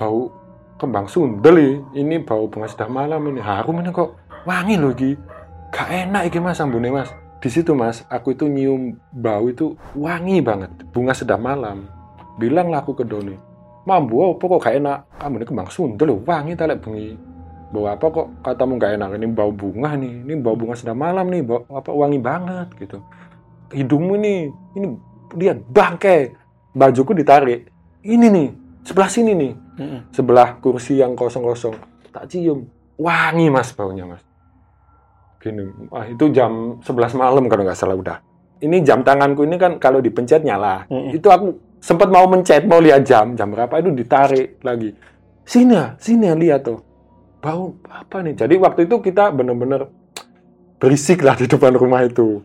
[0.00, 0.32] bau
[0.80, 2.00] kembang sundel ya.
[2.00, 3.44] Ini bau bunga sedap malam ini.
[3.44, 4.16] Harum ini kok
[4.48, 5.12] wangi loh iki.
[5.76, 7.12] Gak enak iki mas sambune mas.
[7.42, 10.72] Di situ mas, aku itu nyium bau itu wangi banget.
[10.90, 11.86] Bunga sedap malam.
[12.40, 13.36] Bilanglah aku ke Doni.
[13.86, 14.98] Mambu apa kok gak enak?
[15.22, 17.14] Kamu ini kembang sundel wangi talek bengi.
[17.70, 19.14] Bau apa kok katamu gak enak?
[19.14, 22.98] Ini bau bunga nih, ini bau bunga sedap malam nih, bau apa wangi banget gitu.
[23.70, 24.40] Hidungmu nih,
[24.74, 24.86] ini
[25.38, 26.34] lihat bangke.
[26.76, 27.70] Bajuku ditarik.
[28.02, 28.48] Ini nih,
[28.86, 29.52] sebelah sini nih
[30.14, 31.74] sebelah kursi yang kosong-kosong
[32.14, 34.22] tak cium wangi mas baunya mas
[35.40, 38.18] gini wah itu jam 11 malam kalau nggak salah udah.
[38.56, 40.88] Ini jam tanganku ini kan kalau dipencet nyala.
[40.88, 41.12] Mm-mm.
[41.12, 44.96] itu aku sempat mau mencet mau lihat jam jam berapa itu ditarik lagi.
[45.46, 46.80] Sini ya sini ya lihat tuh.
[47.44, 48.34] Bau apa nih?
[48.34, 49.86] Jadi waktu itu kita bener-bener
[50.80, 52.42] berisik lah di depan rumah itu.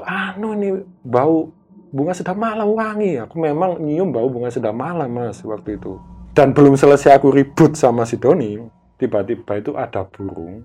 [0.00, 1.50] Anu ini bau
[1.90, 3.20] bunga sedap malam wangi.
[3.20, 5.98] Aku memang nyium bau bunga sedap malam mas waktu itu.
[6.30, 8.56] Dan belum selesai aku ribut sama si Doni
[9.00, 10.60] tiba-tiba itu ada burung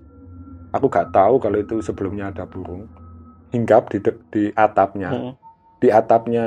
[0.76, 2.86] aku gak tahu kalau itu sebelumnya ada burung.
[3.50, 3.98] Hinggap di
[4.30, 5.10] di atapnya.
[5.12, 5.34] Mm-mm.
[5.76, 6.44] di atapnya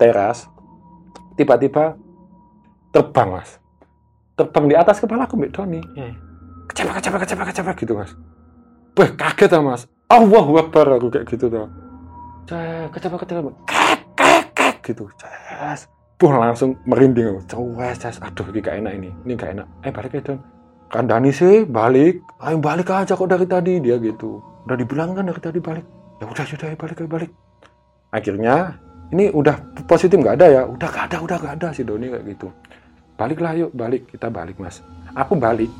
[0.00, 0.48] teras.
[1.36, 1.96] Tiba-tiba
[2.92, 3.60] terbang mas.
[4.36, 5.80] Terbang di atas kepala aku Mbak Doni.
[5.96, 6.14] Hmm.
[6.70, 8.12] kecepet kecepet kecepet kecepet gitu mas.
[8.96, 9.82] Wah, kaget ah mas.
[10.10, 11.68] Allahu Akbar aku kayak gitu tuh
[12.48, 15.04] Cek, kecepet kecepet kek kek kek gitu.
[15.20, 15.86] Ces.
[16.20, 17.40] Buh, langsung merinding aku.
[17.46, 18.16] Cewes, ces.
[18.18, 19.10] aduh ini gak enak ini.
[19.24, 19.66] Ini gak enak.
[19.86, 20.59] Eh balik ya Don
[20.90, 22.20] kandani sih balik.
[22.42, 24.42] Ayo balik aja kok dari tadi dia gitu.
[24.66, 25.86] Udah dibilang kan dari tadi balik.
[26.18, 27.30] Ya udah sudah ayo balik ayo balik.
[28.10, 28.76] Akhirnya
[29.14, 30.62] ini udah positif nggak ada ya?
[30.66, 32.50] Udah gak ada udah gak ada si Doni kayak gitu.
[33.14, 34.10] Baliklah yuk balik.
[34.10, 34.82] Kita balik mas.
[35.14, 35.70] Aku balik.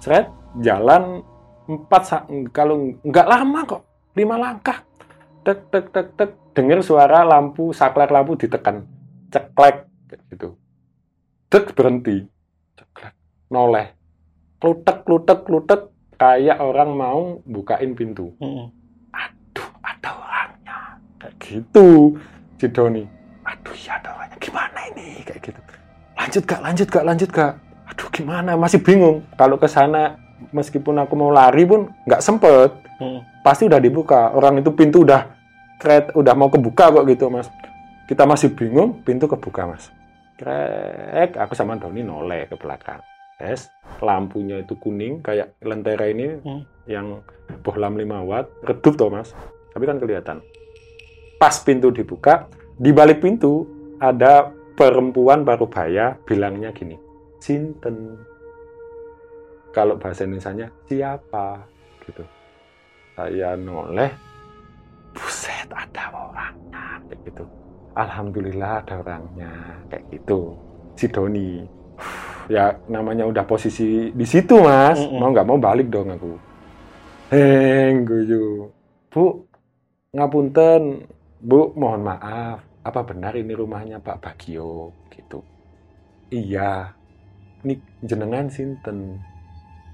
[0.00, 0.32] Seret
[0.64, 1.20] jalan
[1.68, 3.82] empat kalau nggak lama kok.
[4.16, 4.80] Lima langkah.
[5.44, 6.30] Tek tek tek tek.
[6.56, 8.82] Dengar suara lampu saklar lampu ditekan.
[9.30, 9.86] Ceklek
[10.32, 10.56] gitu.
[11.52, 12.24] Tek berhenti.
[12.74, 13.14] Ceklek.
[13.52, 13.97] Noleh
[14.58, 15.80] klutek klutek klutek
[16.18, 18.34] kayak orang mau bukain pintu.
[18.42, 18.66] Mm-mm.
[19.14, 20.78] aduh ada orangnya.
[21.22, 22.18] Kayak gitu
[22.58, 23.06] si Doni.
[23.46, 24.36] Aduh ya ada orangnya.
[24.42, 25.22] Gimana ini?
[25.22, 25.60] Kayak gitu.
[26.18, 27.52] Lanjut gak lanjut gak lanjut gak
[27.86, 28.58] aduh gimana?
[28.58, 29.22] Masih bingung.
[29.38, 30.18] Kalau ke sana
[30.50, 32.70] meskipun aku mau lari pun nggak sempet.
[32.98, 33.22] Mm-mm.
[33.46, 34.34] pasti udah dibuka.
[34.34, 35.22] Orang itu pintu udah
[35.78, 37.46] kret udah mau kebuka kok gitu mas.
[38.10, 39.86] Kita masih bingung pintu kebuka mas.
[40.34, 42.98] Krek aku sama Doni noleh ke belakang
[43.38, 43.70] es
[44.02, 46.62] lampunya itu kuning kayak lentera ini Hmm.
[46.90, 47.22] yang
[47.62, 49.30] bohlam 5 watt redup toh mas.
[49.74, 50.38] Tapi kan kelihatan.
[51.38, 53.62] Pas pintu dibuka di balik pintu
[54.02, 56.98] ada perempuan parubaya bilangnya gini
[57.38, 58.18] sinten?
[59.70, 61.62] Kalau bahasa Indonesia siapa?
[62.02, 62.26] Gitu.
[63.14, 64.10] Saya noleh
[65.14, 67.44] buset ada orangnya kayak gitu.
[67.94, 69.50] Alhamdulillah ada orangnya
[69.90, 70.58] kayak gitu.
[70.98, 71.77] Si Doni
[72.48, 75.20] ya namanya udah posisi di situ mas, Mm-mm.
[75.20, 76.32] mau nggak mau balik dong aku.
[77.28, 78.72] Heng, guyu.
[79.12, 79.44] Bu,
[80.16, 81.04] ngapunten,
[81.38, 82.64] Bu, mohon maaf.
[82.80, 84.96] Apa benar ini rumahnya Pak Bagio?
[85.12, 85.44] Gitu.
[86.32, 86.96] Iya.
[87.60, 89.20] Ini jenengan sinten?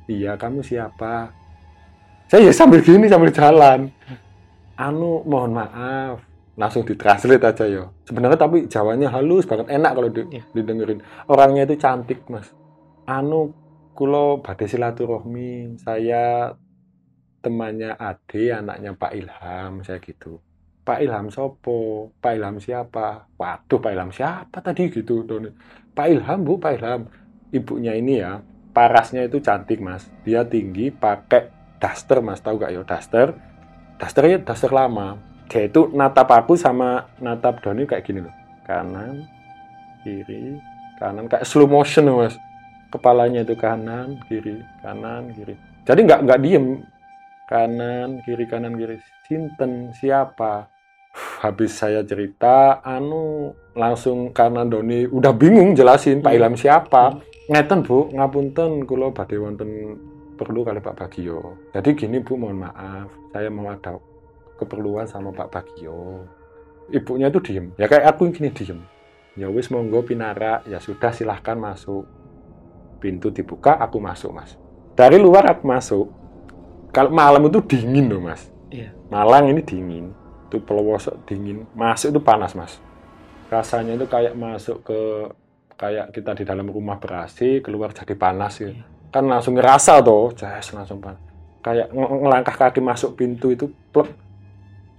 [0.07, 1.35] Iya, kamu siapa?
[2.31, 3.91] Saya ya sambil gini, sambil jalan.
[4.79, 6.23] Anu, mohon maaf.
[6.55, 7.85] Langsung ditranslate aja ya.
[8.07, 10.45] Sebenarnya tapi Jawanya halus banget, enak kalau di- Iya.
[10.55, 11.03] didengerin.
[11.27, 12.55] Orangnya itu cantik, Mas.
[13.11, 13.51] Anu,
[13.95, 15.83] kulo badhe silaturahmi.
[15.83, 16.55] Saya
[17.43, 20.41] temannya Ade, anaknya Pak Ilham, saya gitu.
[20.85, 22.13] Pak Ilham sopo?
[22.21, 23.29] Pak Ilham siapa?
[23.37, 25.25] Waduh, Pak Ilham siapa tadi gitu.
[25.25, 25.51] Doni.
[25.91, 27.09] Pak Ilham, Bu, Pak Ilham.
[27.55, 28.43] Ibunya ini ya,
[28.75, 30.07] parasnya itu cantik, Mas.
[30.27, 32.43] Dia tinggi, pakai daster, Mas.
[32.45, 33.33] Tahu gak ya, daster?
[33.97, 35.34] Dasternya daster lama.
[35.49, 38.35] Dia itu natap aku sama natap Doni kayak gini loh.
[38.65, 39.29] Kanan,
[40.03, 40.57] kiri,
[40.97, 41.29] kanan.
[41.29, 42.37] Kayak slow motion loh, Mas.
[42.89, 45.55] Kepalanya itu kanan, kiri, kanan, kiri.
[45.85, 46.67] Jadi nggak nggak diem.
[47.45, 48.97] Kanan, kiri, kanan, kiri.
[49.29, 50.69] Sinten, siapa?
[51.15, 56.39] Habis saya cerita, anu langsung karena Doni udah bingung jelasin Pak Hmm.
[56.41, 57.21] Ilham siapa.
[57.45, 59.71] Ngeten Bu, ngapunten kula badhe wonten
[60.41, 61.61] perlu kali Pak Bagio.
[61.77, 64.01] Jadi gini Bu, mohon maaf, saya mau ada
[64.65, 66.25] keperluan sama Pak Bagio.
[66.89, 68.81] Ibunya itu diem, ya kayak aku gini diem.
[69.35, 72.07] Ya wis monggo pinara, ya sudah silahkan masuk.
[73.03, 74.55] Pintu dibuka, aku masuk mas.
[74.95, 76.07] Dari luar aku masuk.
[76.95, 78.49] Kalau malam itu dingin loh mas.
[78.71, 78.95] Iya.
[79.11, 80.15] Malang ini dingin.
[80.49, 81.67] Itu pelosok dingin.
[81.75, 82.79] Masuk itu panas mas.
[83.51, 85.01] Rasanya itu kayak masuk ke
[85.75, 88.71] kayak kita di dalam rumah ber-AC, keluar jadi panas gitu.
[88.71, 88.87] Iya.
[89.11, 91.21] Kan langsung ngerasa tuh, jas langsung panas.
[91.61, 94.15] Kayak ng- ngelangkah kaki masuk pintu itu plek.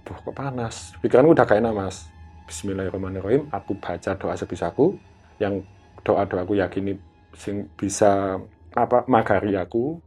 [0.06, 0.94] Duh, kok panas.
[1.02, 2.06] Pikiranku udah kayak mas.
[2.46, 3.50] Bismillahirrahmanirrahim.
[3.50, 4.94] Aku baca doa sebisaku.
[5.42, 5.66] Yang
[6.06, 6.94] doa-doa aku yakini
[7.34, 8.38] sing bisa
[8.70, 9.98] apa magari aku.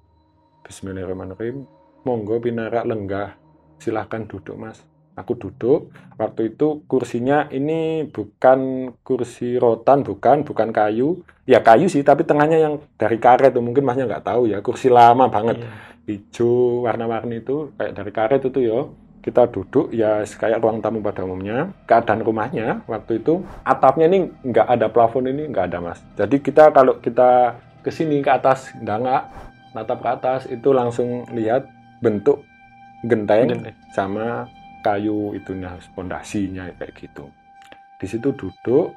[0.63, 1.67] Bismillahirrahmanirrahim.
[2.07, 3.35] Monggo pinarak lenggah.
[3.75, 4.79] Silahkan duduk mas.
[5.19, 5.91] Aku duduk.
[6.15, 11.27] Waktu itu kursinya ini bukan kursi rotan, bukan, bukan kayu.
[11.43, 14.63] Ya kayu sih, tapi tengahnya yang dari karet tuh mungkin masnya nggak tahu ya.
[14.63, 15.71] Kursi lama banget Iya.
[16.07, 18.87] hijau warna-warni itu kayak dari karet itu ya
[19.19, 21.71] kita duduk ya kayak ruang tamu pada umumnya.
[21.85, 25.99] Keadaan rumahnya waktu itu atapnya ini nggak ada plafon ini nggak ada mas.
[26.15, 29.23] Jadi kita kalau kita ke sini ke atas nggak nggak.
[29.69, 31.69] Natap ke atas itu langsung lihat
[32.01, 32.41] bentuk
[33.05, 33.75] genteng Genteng.
[33.93, 34.49] sama
[34.81, 37.27] kayu itunya pondasinya kayak gitu.
[37.99, 38.95] Di situ duduk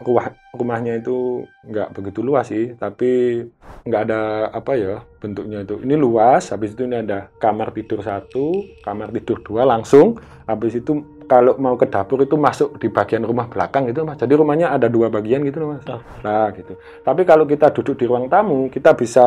[0.00, 3.44] rumah rumahnya itu nggak begitu luas sih tapi
[3.84, 5.80] nggak ada apa ya bentuknya itu.
[5.84, 10.16] Ini luas habis itu ini ada kamar tidur satu kamar tidur dua langsung.
[10.48, 14.18] Habis itu kalau mau ke dapur itu masuk di bagian rumah belakang gitu mas.
[14.18, 15.84] Jadi rumahnya ada dua bagian gitu loh mas.
[15.86, 16.00] Oh.
[16.24, 16.74] nah gitu.
[17.04, 19.24] Tapi kalau kita duduk di ruang tamu kita bisa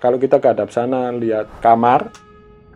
[0.00, 2.10] kalau kita ke hadap sana lihat kamar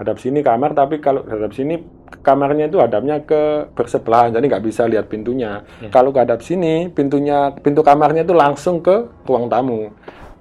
[0.01, 1.77] hadap sini kamar tapi kalau hadap sini
[2.21, 5.63] kamarnya itu hadapnya ke bersebelahan jadi nggak bisa lihat pintunya.
[5.79, 5.89] Ya.
[5.95, 9.95] kalau ke hadap sini pintunya pintu kamarnya itu langsung ke ruang tamu.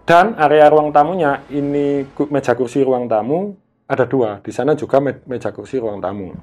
[0.09, 2.01] Dan area ruang tamunya ini
[2.33, 3.53] meja kursi ruang tamu
[3.85, 4.41] ada dua.
[4.41, 6.33] Di sana juga me- meja kursi ruang tamu.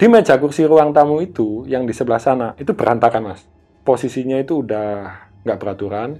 [0.00, 3.44] Di meja kursi ruang tamu itu yang di sebelah sana itu berantakan mas.
[3.84, 5.12] Posisinya itu udah
[5.44, 6.16] nggak beraturan.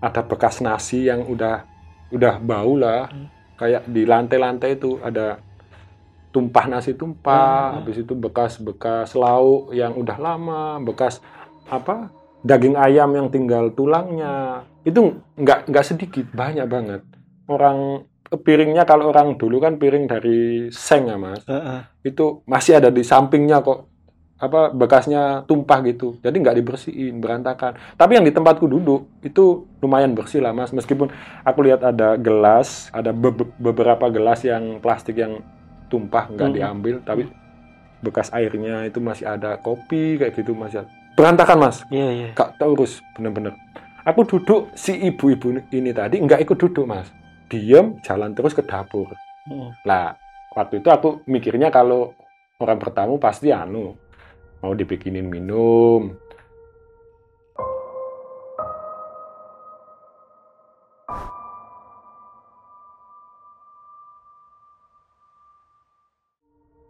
[0.00, 1.68] Ada bekas nasi yang udah
[2.12, 3.12] udah bau lah.
[3.12, 3.28] Hmm.
[3.58, 5.42] kayak di lantai-lantai itu ada
[6.38, 7.76] tumpah nasi tumpah Hmm.
[7.82, 11.18] habis itu bekas-bekas lauk yang udah lama bekas
[11.66, 12.14] apa
[12.46, 14.62] daging ayam yang tinggal tulangnya.
[14.86, 17.02] Itu nggak nggak sedikit banyak banget.
[17.50, 21.42] Orang piringnya kalau orang dulu kan piring dari seng ya mas.
[21.44, 21.80] Heeh.
[22.06, 23.90] itu masih ada di sampingnya kok
[24.38, 26.22] apa bekasnya tumpah gitu.
[26.22, 27.74] Jadi nggak dibersihin berantakan.
[27.98, 30.70] Tapi yang di tempatku duduk itu lumayan bersih lah mas.
[30.70, 31.10] Meskipun
[31.42, 35.42] aku lihat ada gelas ada be- beberapa gelas yang plastik yang
[35.88, 36.54] tumpah nggak Mhm.
[36.54, 37.22] diambil tapi
[37.98, 40.90] bekas airnya itu masih ada kopi kayak gitu masih ada.
[41.12, 42.28] berantakan mas Iya, iya.
[42.30, 43.50] gak terurus bener-bener
[44.04, 47.10] aku duduk si ibu-ibu ini tadi nggak ikut duduk mas
[47.48, 49.10] diem jalan terus ke dapur
[49.44, 49.70] Heeh.
[49.82, 50.14] lah
[50.54, 52.14] waktu itu aku mikirnya kalau
[52.56, 53.98] orang bertamu pasti anu
[54.58, 56.14] mau dibikinin minum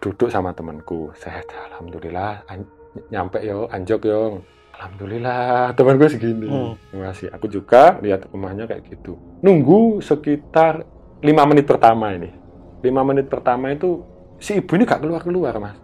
[0.08, 1.12] duduk sama temanku.
[1.14, 2.48] Sehat alhamdulillah.
[2.48, 2.64] An-
[3.12, 4.40] nyampe yo anjok yo.
[4.72, 6.48] Alhamdulillah temanku segini.
[6.48, 6.72] Hmm.
[6.88, 7.28] Terima kasih.
[7.36, 9.20] Aku juga lihat rumahnya kayak gitu.
[9.44, 10.88] Nunggu sekitar
[11.20, 12.32] lima menit pertama ini.
[12.80, 14.00] Lima menit pertama itu
[14.38, 15.76] si ibu ini gak keluar keluar mas.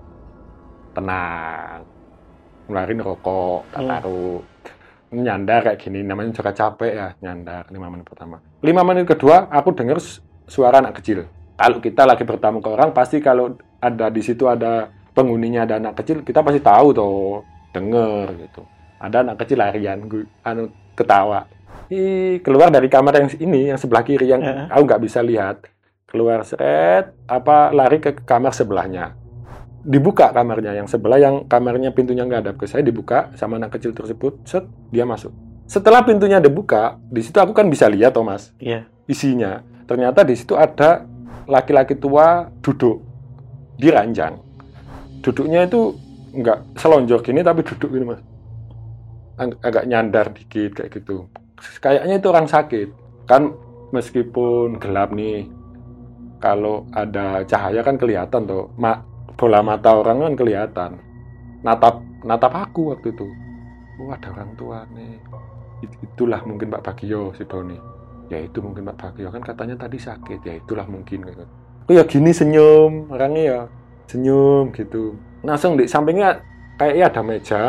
[0.94, 1.82] Tenang.
[2.64, 3.90] Ngeluarin rokok tak Hmm.
[3.92, 4.40] taruh.
[5.14, 8.42] Nyandar kayak gini namanya juga capek ya nyandar lima menit pertama.
[8.64, 11.26] Lima menit kedua aku dengar su- suara anak kecil.
[11.54, 13.54] Kalau kita lagi bertamu ke orang pasti kalau
[13.84, 18.62] ada di situ ada penghuninya ada anak kecil kita pasti tahu tuh denger gitu.
[18.96, 21.44] Ada anak kecil larian gu- anu ketawa.
[21.86, 24.66] Ih, keluar dari kamar yang ini yang sebelah kiri yang Heeh.
[24.72, 25.68] aku nggak bisa lihat.
[26.08, 29.12] Keluar seret apa lari ke kamar sebelahnya.
[29.84, 32.52] Dibuka kamarnya yang sebelah yang kamarnya pintunya nggak ada.
[32.56, 35.34] Ke saya dibuka sama anak kecil tersebut set dia masuk.
[35.68, 38.88] Setelah pintunya dibuka di situ aku kan bisa lihat Thomas Iya.
[39.04, 39.60] isinya.
[39.84, 41.04] Ternyata di situ ada
[41.44, 43.04] laki-laki tua duduk
[43.74, 44.38] di ranjang.
[45.24, 45.94] Duduknya itu
[46.34, 48.20] nggak selonjor gini tapi duduk gini mas.
[49.38, 51.26] Ag- agak nyandar dikit kayak gitu.
[51.80, 52.88] Kayaknya itu orang sakit.
[53.24, 53.56] Kan
[53.94, 55.48] meskipun gelap nih
[56.42, 59.00] kalau ada cahaya kan kelihatan tuh Ma-
[59.34, 60.90] bola mata orang kan kelihatan.
[61.64, 63.26] Natap natap aku waktu itu.
[64.02, 65.18] Oh ada orang tua nih.
[65.82, 67.78] It- itulah mungkin Pak Bagio si Doni.
[68.28, 69.30] Ya itu mungkin Pak Bagio.
[69.32, 70.40] Kan katanya tadi sakit.
[70.44, 71.44] Ya itulah mungkin gitu.
[71.84, 73.60] Oh ya gini senyum orangnya ya
[74.06, 76.40] senyum gitu langsung di sampingnya
[76.76, 77.60] kayaknya ada meja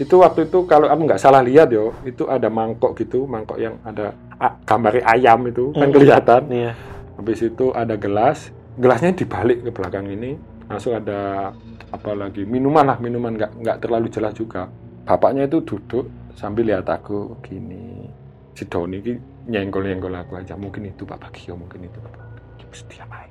[0.00, 3.76] itu waktu itu kalau aku nggak salah lihat yo itu ada mangkok gitu mangkok yang
[3.84, 4.16] ada
[4.64, 5.94] gambar ayam itu kan Hmm.
[5.94, 6.72] kelihatan Iya.
[7.20, 8.48] habis itu ada gelas
[8.80, 11.52] gelasnya dibalik ke belakang ini langsung ada
[11.90, 14.72] apa lagi minuman lah minuman nggak nggak terlalu jelas juga
[15.04, 18.08] bapaknya itu duduk sambil lihat aku gini
[18.56, 19.12] si Doni ini
[19.50, 22.28] nyenggol nyenggol aku aja mungkin itu Pak Bagio mungkin itu Pak Bagio
[22.70, 23.29] Terus dia main.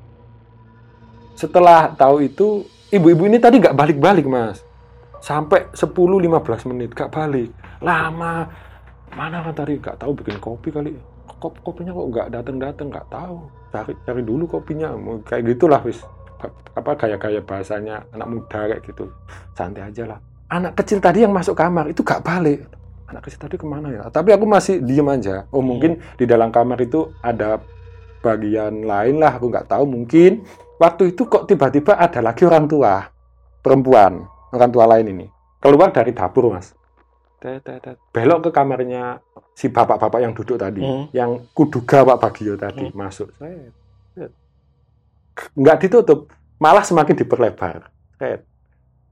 [1.39, 4.59] Setelah tahu itu ibu-ibu ini tadi nggak balik-balik mas.
[5.23, 7.47] Sampai 10-15 menit gak balik.
[7.79, 8.43] Lama.
[9.15, 10.91] Mana kan tadi nggak tahu bikin kopi kali.
[11.39, 13.47] Kop, kopinya kok nggak datang-datang nggak tahu.
[13.71, 14.91] Cari cari dulu kopinya.
[15.23, 16.03] Kayak gitulah wis.
[16.75, 19.07] Apa gaya-gaya bahasanya anak muda kayak gitu.
[19.55, 20.19] Santai aja lah.
[20.51, 22.67] Anak kecil tadi yang masuk kamar itu gak balik.
[23.07, 24.03] Anak kecil tadi ke mana ya?
[24.11, 25.47] Tapi aku masih diem aja.
[25.55, 27.63] Oh mungkin di dalam kamar itu ada
[28.19, 30.43] bagian lain lah aku nggak tahu mungkin
[30.79, 33.03] waktu itu kok tiba-tiba ada lagi orang tua
[33.59, 35.27] perempuan orang tua lain ini.
[35.59, 36.71] Keluar dari dapur mas.
[38.11, 39.19] Belok ke kamarnya
[39.55, 41.07] si bapak-bapak yang duduk tadi Hmm.
[41.15, 43.31] yang kuduga Pak Bagio tadi masuk.
[43.39, 43.71] Set,
[44.15, 44.31] set.
[45.55, 46.27] nggak ditutup
[46.59, 47.87] malah semakin diperlebar.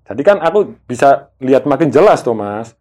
[0.08, 2.76] Jadi kan aku bisa lihat makin jelas tuh mas.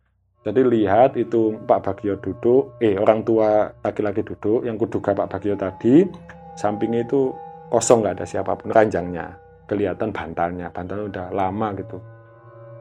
[0.46, 5.58] Jadi lihat itu Pak Bagio duduk eh orang tua laki-laki duduk yang kuduga Pak Bagio
[5.58, 6.06] tadi
[6.54, 7.34] sampingnya itu
[7.72, 8.72] kosong nggak ada siapa pun.
[8.72, 10.70] Ranjangnya kelihatan bantalnya.
[10.70, 11.98] Bantalnya udah lama gitu.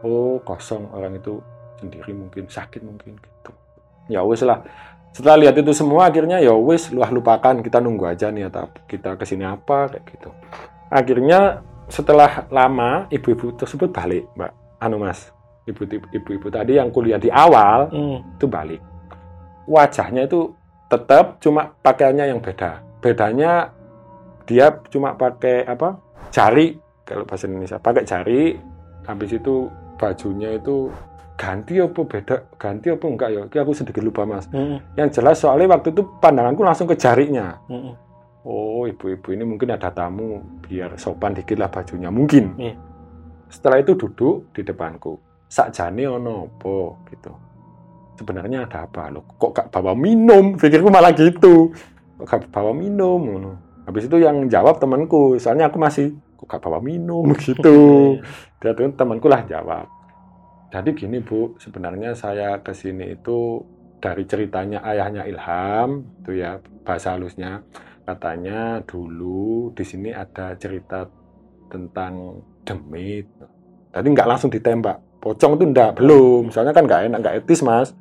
[0.05, 1.41] Oh kosong orang itu
[1.81, 3.51] sendiri mungkin sakit mungkin gitu.
[4.11, 4.61] Ya wes lah.
[5.15, 7.61] Setelah lihat itu semua akhirnya ya wes luah lupakan.
[7.63, 10.29] Kita nunggu aja nih atau kita ke sini apa kayak gitu.
[10.91, 14.53] Akhirnya setelah lama ibu-ibu tersebut balik mbak.
[14.81, 18.19] Anu mas ibu-ibu ibu-ibu tadi yang kuliah di awal Hmm.
[18.37, 18.81] itu balik.
[19.65, 20.53] Wajahnya itu
[20.85, 22.85] tetap cuma pakaiannya yang beda.
[23.01, 23.73] Bedanya
[24.45, 25.97] dia cuma pakai apa
[26.29, 26.77] jari.
[27.05, 28.57] Kalau bahasa Indonesia pakai jari.
[29.05, 29.69] Habis itu
[30.01, 30.89] bajunya itu
[31.35, 33.41] ganti apa beda ganti apa enggak ya?
[33.61, 34.47] Aku sedikit lupa mas.
[34.49, 34.79] Hmm.
[34.95, 37.59] yang jelas soalnya waktu itu pandanganku langsung ke jarinya.
[37.67, 37.93] Hmm.
[38.45, 42.09] oh ibu-ibu ini mungkin ada tamu biar sopan dikit lah bajunya.
[42.09, 42.55] Mungkin.
[42.57, 42.75] Iya.
[43.45, 45.21] setelah itu duduk di depanku.
[45.45, 46.75] Sakjane ono apa
[47.13, 47.31] gitu.
[48.17, 49.11] Sebenarnya ada apa?
[49.13, 50.55] Lo kok gak bawa minum?
[50.57, 51.71] Pikirku malah gitu.
[52.17, 53.21] Kok gak bawa minum.
[53.85, 57.25] Habis itu yang jawab temanku soalnya aku masih kok gak bawa minum?
[57.45, 57.77] Gitu.
[58.59, 59.87] Dia tuh temanku lah jawab.
[60.73, 63.63] Jadi gini bu sebenarnya saya ke sini itu
[64.01, 67.63] dari ceritanya ayahnya Ilham itu ya bahasa halusnya.
[68.05, 71.07] Katanya dulu di sini ada cerita
[71.71, 73.25] tentang demit.
[73.95, 75.21] Jadi nggak langsung ditembak.
[75.23, 76.53] Pocong itu ndak belum.
[76.53, 77.95] Soalnya kan nggak enak nggak etis mas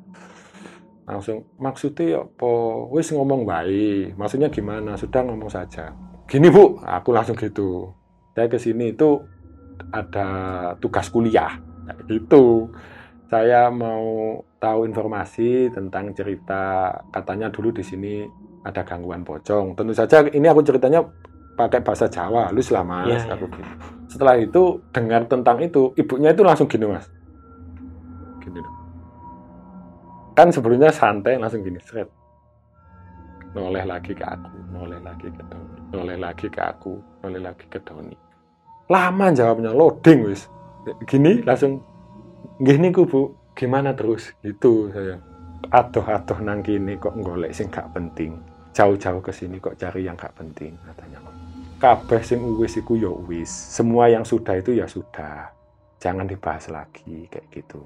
[1.05, 2.51] langsung maksudnya ya apa?
[2.91, 4.17] Wis ngomong baik.
[4.17, 4.97] Maksudnya gimana?
[4.97, 5.93] Sudah ngomong saja.
[6.25, 6.81] Gini bu.
[6.81, 7.93] Aku langsung gitu.
[8.33, 9.21] Saya ke sini itu
[9.93, 10.27] ada
[10.81, 11.61] tugas kuliah
[12.09, 12.73] gitu.
[13.29, 18.25] Saya mau tahu informasi tentang cerita katanya dulu di sini
[18.65, 19.77] ada gangguan pocong.
[19.77, 21.05] Tentu saja ini aku ceritanya
[21.55, 23.61] pakai bahasa Jawa lah mas Iya, aku gitu.
[24.11, 27.07] setelah itu dengar tentang itu ibunya itu langsung gini mas.
[28.43, 28.59] Gini.
[30.35, 32.11] Kan sebelumnya santai langsung gini seret
[33.55, 37.79] noleh lagi ke aku noleh lagi ke Doni noleh lagi ke aku noleh lagi ke
[37.81, 38.17] Doni.
[38.85, 40.45] Lama jawabnya loading wis.
[41.09, 41.81] Gini langsung
[42.61, 44.29] gini ku bu gimana terus?
[44.45, 45.17] Gitu saya
[45.73, 48.37] adoh-adoh nang kini kok golek sing gak penting
[48.75, 51.17] jauh-jauh ke sini kok cari yang gak penting katanya.
[51.81, 55.49] Kabeh sing wis iku ya wis semua yang sudah itu ya sudah
[55.97, 57.81] jangan dibahas lagi kayak gitu.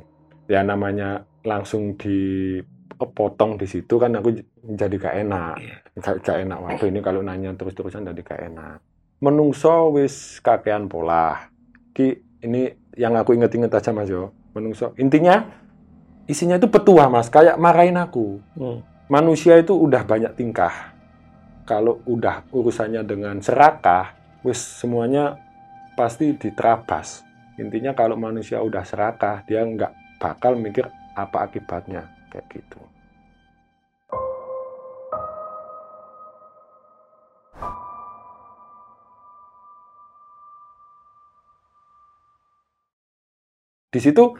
[0.51, 2.59] Ya namanya langsung di
[2.99, 4.35] potong di situ kan aku
[4.75, 5.55] jadi gak enak.
[5.59, 5.77] Iya.
[6.03, 8.77] Gak, gak enak waktu ini kalau nanya terus-terusan jadi gak enak.
[9.23, 11.47] Menungso wis kakean pola.
[11.95, 14.35] Ki ini yang aku inget-inget aja Mas yo.
[14.51, 15.47] Menungso intinya
[16.27, 18.43] isinya itu petua Mas, kayak marahin aku.
[18.59, 18.83] Hmm.
[19.09, 20.93] Manusia itu udah banyak tingkah.
[21.65, 24.13] Kalau udah urusannya dengan serakah,
[24.45, 25.37] wis semuanya
[25.97, 27.25] pasti diterabas.
[27.57, 32.79] Intinya kalau manusia udah serakah, dia nggak bakal mikir apa akibatnya kayak gitu.
[43.89, 44.37] Di situ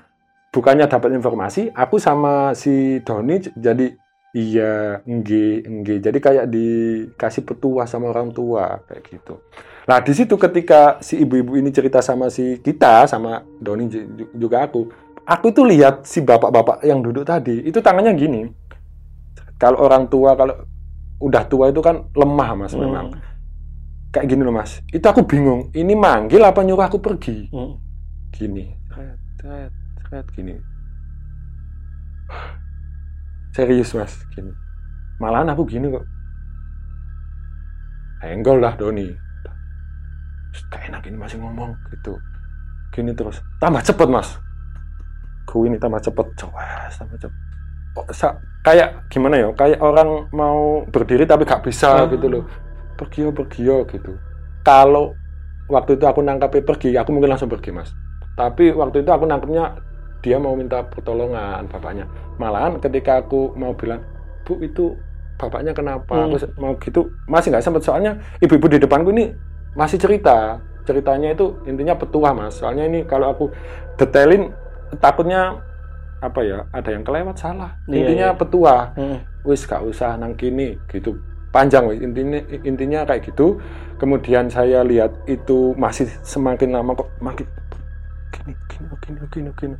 [0.54, 3.98] bukannya dapat informasi, aku sama si Doni jadi
[4.38, 5.98] iya, engge, engge.
[5.98, 9.42] Jadi kayak dikasih petua sama orang tua kayak gitu.
[9.90, 14.32] Nah, di situ ketika si ibu-ibu ini cerita sama si kita, sama Doni ju- ju-
[14.38, 14.86] juga aku,
[15.30, 18.42] aku tuh lihat si bapak-bapak yang duduk tadi, itu tangannya gini.
[19.62, 20.66] Kalau orang tua, kalau
[21.22, 23.14] udah tua itu kan lemah mas memang.
[23.14, 23.22] Hmm.
[24.10, 24.82] Kayak gini loh mas.
[24.90, 25.70] Itu aku bingung.
[25.70, 27.46] Ini manggil apa nyuruh aku pergi?
[27.54, 27.78] Hmm.
[28.34, 28.66] Gini.
[28.90, 30.56] Seret, seret, seret, gini.
[33.54, 34.50] Serius mas, gini.
[35.22, 36.06] Malahan aku gini kok.
[38.26, 39.08] Enggol lah Doni.
[40.70, 42.18] Gak enak ini masih ngomong gitu.
[42.96, 43.44] Gini terus.
[43.62, 44.40] Tambah cepet mas.
[45.50, 46.28] Ku ini tambah cepet.
[46.38, 46.62] Coba
[46.94, 47.40] tambah cepet.
[48.14, 49.50] Sa- kayak gimana ya?
[49.58, 52.08] Kayak orang mau berdiri tapi gak bisa Ah.
[52.08, 52.44] gitu loh.
[52.94, 54.14] Pergi yo, pergi yo gitu.
[54.62, 55.18] Kalau
[55.66, 57.90] waktu itu aku nangkapnya pergi, aku mungkin langsung pergi mas.
[58.38, 59.74] Tapi waktu itu aku nangkepnya
[60.22, 62.06] dia mau minta pertolongan bapaknya.
[62.38, 64.04] Malahan ketika aku mau bilang,
[64.46, 64.94] bu itu
[65.40, 66.14] bapaknya kenapa?
[66.14, 66.36] Hmm.
[66.36, 69.32] Aku mau gitu masih nggak sempet soalnya ibu-ibu di depanku ini
[69.74, 70.60] masih cerita.
[70.84, 72.60] Ceritanya itu intinya petua mas.
[72.60, 73.46] Soalnya ini kalau aku
[73.96, 74.52] detailin
[74.98, 75.62] takutnya
[76.20, 77.78] apa ya ada yang kelewat salah.
[77.86, 78.38] Iya, Intinya iya.
[78.38, 78.76] petua.
[78.98, 79.20] Hmm.
[79.48, 81.16] wis gak usah nang kini gitu.
[81.50, 82.04] Panjang wis.
[82.04, 83.56] Intinya intinya kayak gitu.
[83.96, 87.48] Kemudian saya lihat itu masih semakin lama kok makin
[88.30, 89.76] gini gini gini gini gini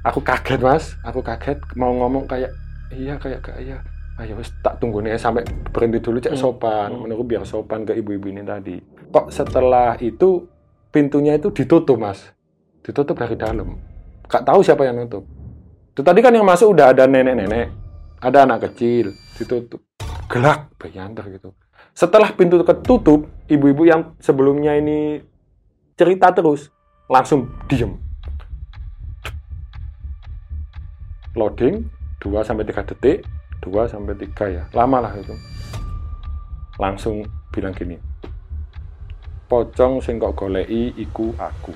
[0.00, 0.92] aku kaget mas.
[1.02, 2.52] Aku kaget mau ngomong kayak
[2.92, 3.78] iya kayak kayak iya.
[4.20, 5.40] Ayo wis tak tunggu nih sampai
[5.72, 6.40] berhenti dulu cek Hmm.
[6.40, 6.88] sopan.
[6.92, 7.08] Hmm.
[7.08, 8.76] menurut biar sopan ke ibu-ibu ini tadi.
[9.08, 10.44] Kok setelah itu
[10.88, 12.28] pintunya itu ditutup mas.
[12.84, 13.76] Ditutup dari dalam
[14.30, 15.26] gak tahu siapa yang nutup.
[15.90, 17.74] Itu tadi kan yang masuk udah ada nenek-nenek
[18.22, 19.82] ada anak kecil ditutup.
[20.30, 21.50] Gelap bayantar gitu.
[21.90, 25.18] Setelah pintu ketutup ibu-ibu yang sebelumnya ini
[25.98, 26.70] cerita terus
[27.10, 27.98] langsung diem.
[31.34, 31.90] Loading
[32.22, 33.26] 2 sampai 3 detik
[33.66, 34.62] 2 sampai 3 ya.
[34.70, 35.34] Lama lah itu.
[36.78, 37.98] Langsung bilang gini
[39.50, 41.74] pocong sing kok golei iku aku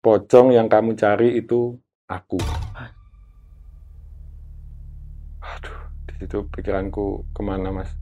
[0.00, 1.76] pocong yang kamu cari itu
[2.08, 2.40] aku.
[5.40, 5.78] Aduh
[6.08, 7.92] di situ pikiranku ke mana mas?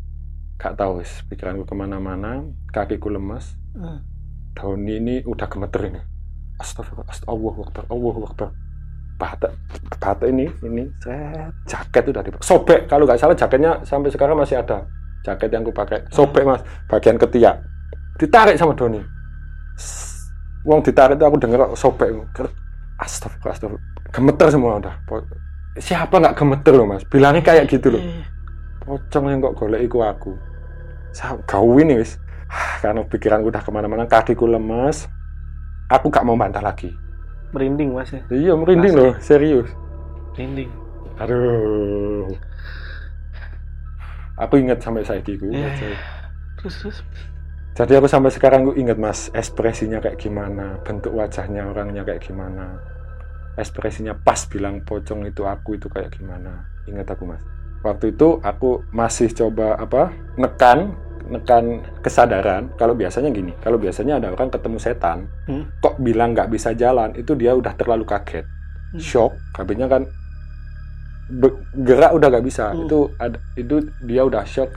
[0.58, 2.42] Gak tahu wis pikiranku ke mana-mana
[2.74, 4.02] kakiku lemas Hmm.
[4.58, 6.02] daun ini udah gemeter ini.
[6.58, 8.50] Astagfirullah astagfirullah Allahu akbar.
[9.18, 9.54] Batak
[9.86, 14.58] batak ini ini set, jaket udah di sobek kalau nggak salah jaketnya sampai sekarang masih
[14.58, 14.82] ada.
[15.22, 16.62] Jaket yang aku pakai sobek mas.
[16.90, 17.62] Bagian ketiak.
[18.18, 18.98] Ditarik sama Doni
[20.66, 22.10] Wong ditarik itu aku denger kok sobek.
[22.98, 23.84] Astagfirullah astagfirullah.
[24.10, 24.94] Gemeter semua udah.
[25.78, 27.06] Siapa nggak gemeter loh mas?
[27.06, 28.02] Bilangnya kayak gitu loh.
[28.02, 28.24] Eh,
[28.82, 30.32] pocong yang kok golek iku aku.
[31.46, 32.18] Gawin nih wis.
[32.48, 35.04] Ah, karena pikiranku udah ke mana-mana kakiku lemas
[35.88, 36.92] aku gak mau bantah lagi.
[37.52, 38.20] Merinding mas ya?
[38.28, 39.00] Iya merinding Asli.
[39.04, 39.68] loh serius.
[40.36, 40.68] Merinding.
[41.20, 42.28] Aduh.
[44.38, 45.96] Aku ingat sampai saya ku Eh.
[46.58, 46.98] terus terus
[47.78, 52.82] jadi aku sampai sekarang aku ingat mas ekspresinya kayak gimana bentuk wajahnya orangnya kayak gimana.
[53.54, 56.66] Ekspresinya pas bilang pocong itu aku itu kayak gimana.
[56.90, 57.38] Ingat aku mas.
[57.86, 60.90] Waktu itu aku masih coba apa nekan
[61.30, 62.74] nekan kesadaran.
[62.74, 65.70] Kalau biasanya gini kalau biasanya ada orang ketemu setan Hmm.
[65.78, 68.42] kok bilang nggak bisa jalan itu dia udah terlalu kaget.
[68.88, 68.98] Hmm.
[68.98, 70.02] shock habisnya kan
[71.78, 72.74] gerak udah nggak bisa.
[72.74, 72.90] Hmm.
[72.90, 74.74] itu ada itu dia udah shock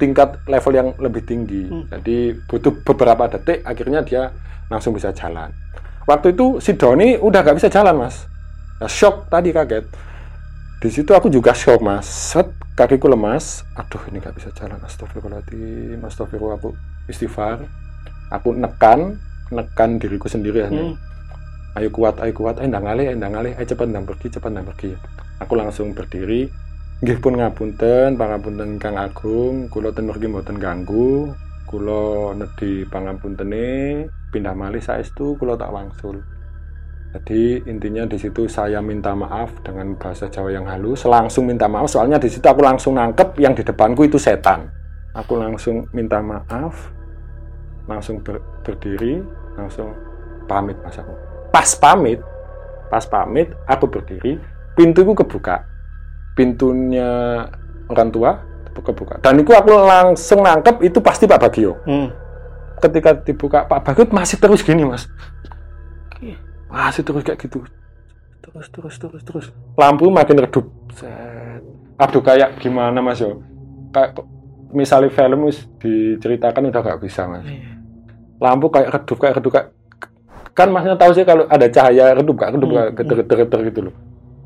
[0.00, 1.68] tingkat level yang lebih tinggi.
[1.68, 1.84] Hmm.
[1.92, 4.32] jadi butuh beberapa detik akhirnya dia
[4.72, 5.52] langsung bisa jalan.
[6.08, 8.24] Waktu itu si Doni udah nggak bisa jalan mas.
[8.80, 9.84] Nah, shock tadi kaget.
[10.80, 12.08] Di situ aku juga shock mas.
[12.08, 13.68] Set kakiku lemas.
[13.76, 14.80] Aduh ini nggak bisa jalan.
[14.80, 16.72] Astagfirullahaladzim astagfirullah aku
[17.06, 17.60] istighfar.
[18.32, 19.20] Aku nekan
[19.52, 20.96] nekan diriku sendiri hanya Hmm.
[21.78, 23.52] ayo kuat ayo kuat ayo ndang ngalih ndang ngalih.
[23.60, 24.96] Ayo cepat ndang pergi cepat ndang pergi.
[25.44, 26.48] Aku langsung berdiri
[27.00, 31.32] nggih pun ngapunten pangapunten Kang Agung kula ten mergi mboten ganggu
[31.64, 36.20] kula nedhi pangapuntene pindah malih saestu kula tak wangsul
[37.10, 41.90] Jadi intinya di situ saya minta maaf dengan bahasa Jawa yang halus, langsung minta maaf
[41.90, 44.70] soalnya di situ aku langsung nangkep yang di depanku itu setan.
[45.18, 46.94] Aku langsung minta maaf,
[47.90, 49.18] langsung ber, berdiri,
[49.58, 49.90] langsung
[50.46, 51.10] pamit mas aku.
[51.50, 52.22] Pas pamit,
[52.86, 54.38] pas pamit aku berdiri,
[54.78, 55.66] pintuku kebuka,
[56.34, 57.44] pintunya
[57.90, 58.50] orang tua
[58.80, 59.20] kebuka.
[59.20, 61.76] Dan itu aku langsung nangkep itu pasti Pak Bagio.
[61.84, 62.08] Hmm.
[62.80, 65.04] Ketika dibuka Pak Bagio masih terus gini mas,
[66.70, 67.60] masih terus kayak gitu.
[68.40, 69.46] Terus terus terus terus.
[69.76, 70.66] Lampu makin redup.
[70.96, 71.62] Set.
[72.00, 73.44] aduh kayak gimana mas yo?
[73.92, 74.24] Kayak
[74.72, 77.44] misalnya film diceritakan udah gak bisa mas.
[78.40, 79.68] Lampu kayak redup kayak redup kayak
[80.56, 83.60] kan masnya tahu sih kalau ada cahaya redup gak redup Hmm, kayak geter geter geter
[83.68, 83.94] gitu loh.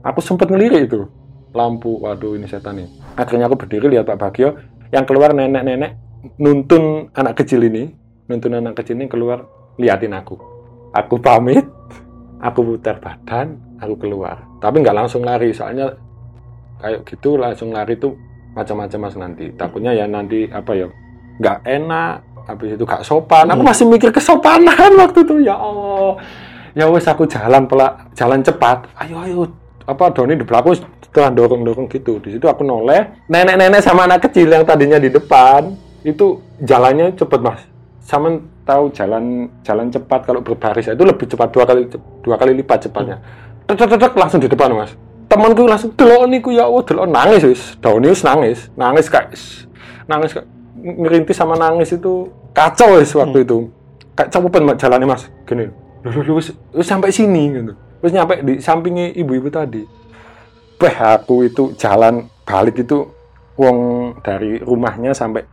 [0.03, 1.07] Aku sempet ngelirik itu
[1.55, 2.03] lampu.
[2.03, 4.59] Waduh ini setan nih akhirnya aku berdiri lihat Pak Bagio.
[4.91, 5.97] Yang keluar nenek-nenek
[6.37, 7.91] nuntun anak kecil ini.
[8.27, 9.47] Nuntun anak kecil ini keluar
[9.77, 10.37] liatin aku.
[10.93, 11.65] Aku pamit.
[12.39, 14.45] Aku putar badan aku keluar.
[14.61, 15.97] Tapi nggak langsung lari soalnya
[16.77, 18.13] kayak gitu langsung lari tuh
[18.53, 19.49] macam-macam mas nanti.
[19.57, 20.87] Takutnya ya nanti apa ya
[21.41, 23.49] nggak enak habis itu gak sopan.
[23.49, 23.71] Aku Hmm.
[23.73, 25.41] masih mikir kesopanan waktu itu.
[25.41, 26.21] Ya Allah.
[26.77, 28.85] Ya wes aku jalan pelak jalan cepat.
[29.01, 29.43] Ayo ayo.
[29.85, 30.77] Apa Doni di belakang
[31.15, 32.19] setelah dorong dorong gitu.
[32.19, 33.23] Di situ aku noleh.
[33.31, 35.71] Nenek-nenek sama anak kecil yang tadinya di depan
[36.03, 37.63] itu jalannya cepet mas.
[38.03, 40.91] Sama tahu jalan jalan cepat kalau berbaris.
[40.91, 41.87] Itu lebih cepat dua kali
[42.19, 43.23] dua kali lipat cepatnya.
[43.71, 44.91] Tek tek tek, tek, langsung di depan mas.
[45.31, 46.83] Temanku langsung delok niku ya Allah.
[46.83, 47.63] Delok nangis wis.
[47.79, 48.59] Wis nangis.
[48.75, 49.31] Nangis kayak
[50.11, 50.51] nangis kayak
[50.83, 53.71] ngerintis sama nangis itu kacau wis waktu itu.
[54.19, 55.31] Kayak capupan mak jalannya mas.
[55.47, 55.71] Gini.
[56.75, 57.73] Lu sampai sini gitu.
[58.03, 60.03] Wis nyampe di sampingnya ibu-ibu tadi
[60.75, 63.07] Beh, aku itu jalan balik itu
[63.55, 63.79] wong
[64.21, 65.47] dari rumahnya sampai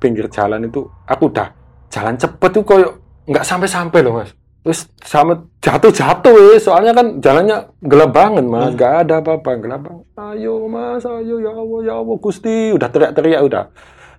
[0.00, 1.48] pinggir jalan itu aku udah
[1.92, 2.88] jalan cepet tuh koyo
[3.28, 4.32] nggak sampai-sampai loh mas.
[4.60, 5.32] Terus sama
[5.64, 8.72] jatuh-jatuh ya soalnya kan jalannya gelap banget mas.
[8.72, 8.76] Hmm.
[8.76, 10.04] nggak ada apa-apa gelap banget.
[10.16, 12.72] Ayo mas ayo ya Allah ya Allah Gusti.
[12.76, 13.64] Udah teriak-teriak udah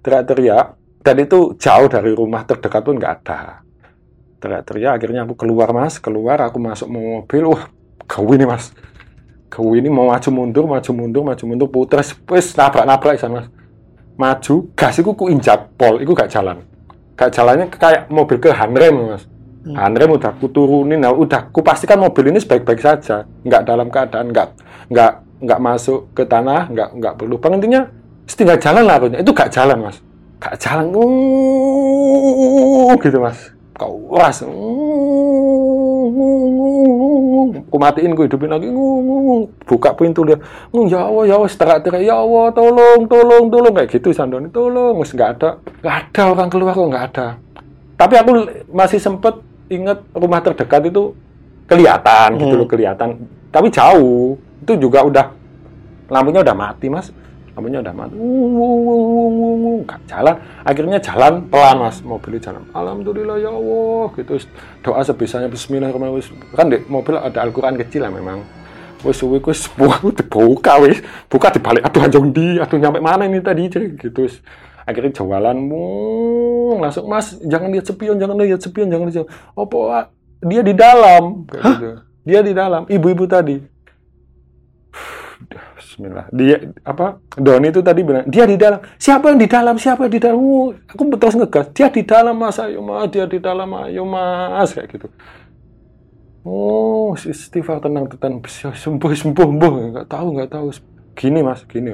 [0.02, 0.68] teriak-teriak.
[1.02, 3.66] Dan itu jauh dari rumah terdekat pun nggak ada.
[4.38, 5.98] Teriak-teriak akhirnya aku keluar mas.
[6.02, 7.46] Keluar aku masuk mau mobil.
[7.46, 7.70] Wah
[8.10, 8.74] gawe nih mas
[9.52, 12.00] gawe ini mau maju mundur maju mundur maju mundur puter
[12.32, 13.52] wes nabrak-nabrak sana.
[14.16, 16.64] Maju gas itu ku injak pol itu gak jalan.
[17.20, 19.28] Gak jalannya kayak mobil ke handrem mas.
[19.62, 19.78] Hmm.
[19.78, 23.28] handrem udah ku turunin nah udah ku pastikan mobil ini baik-baik saja.
[23.46, 24.48] Nggak dalam keadaan nggak
[24.90, 25.12] nggak
[25.44, 27.86] nggak masuk ke tanah nggak nggak berlubang intinya
[28.26, 30.00] tinggal jalan lah itu gak jalan mas.
[30.42, 30.90] Gak jalan.
[30.96, 34.44] Uh, gitu mas kau was
[37.72, 38.68] ku matiin ku hidupin lagi.
[39.64, 40.38] Buka pintu dia
[40.72, 43.74] "Oh, ya Allah ya Allah seterak terak ya Allah tolong tolong tolong.
[43.74, 44.52] Kayak gitu Sandoni.
[44.52, 45.50] Tolong wis nggak ada.
[45.80, 47.28] Nggak ada orang keluar kok nggak ada.
[47.96, 48.32] Tapi aku
[48.72, 51.16] masih sempet inget rumah terdekat itu
[51.66, 52.60] kelihatan gitu Hmm.
[52.60, 53.10] loh kelihatan.
[53.48, 54.36] Tapi jauh.
[54.62, 55.26] Itu juga udah
[56.12, 57.08] lampunya udah mati mas
[57.56, 58.16] lampunya udah mati.
[59.84, 60.36] Nggak jalan.
[60.64, 61.98] Akhirnya jalan pelan mas.
[62.02, 62.64] Mobilnya jalan.
[62.72, 64.06] Alhamdulillah ya Allah.
[64.16, 64.34] Gitu
[64.82, 66.38] doa sebisanya Bismillahirrahmanirrahim.
[66.56, 68.44] Kan di mobil ada Al-Quran kecil lah memang.
[69.02, 71.00] Wis suwi wis buka dibuka wis.
[71.28, 71.84] Buka dibalik.
[71.84, 74.40] Aduh anjong di aduh nyampe mana ini tadi gitu wis.
[74.82, 76.82] akhirnya jawalan mung.
[76.82, 80.06] Langsung mas jangan lihat sepion jangan lihat sepion jangan lihat apa Wak?
[80.42, 81.46] dia di dalam.
[81.46, 81.90] Gitu.
[82.26, 82.90] dia di dalam.
[82.90, 83.71] Ibu-ibu tadi
[85.92, 86.32] Bismillah.
[86.32, 87.20] Dia apa?
[87.36, 88.80] Doni itu tadi bilang dia di dalam.
[88.96, 89.76] Siapa yang di dalam?
[89.76, 90.40] Siapa yang di dalam?
[90.40, 91.68] Uh, aku terus ngegas.
[91.76, 93.12] Dia di dalam mas, ayo mas.
[93.12, 94.72] Dia di dalam, ayo mas.
[94.72, 95.08] Kayak gitu.
[96.48, 98.40] Oh, si istighfar tenang tenang.
[98.40, 99.72] Bisa sembuh sembuh sembuh.
[99.92, 100.68] Nggak tahu nggak tahu.
[101.12, 101.92] Gini mas, gini.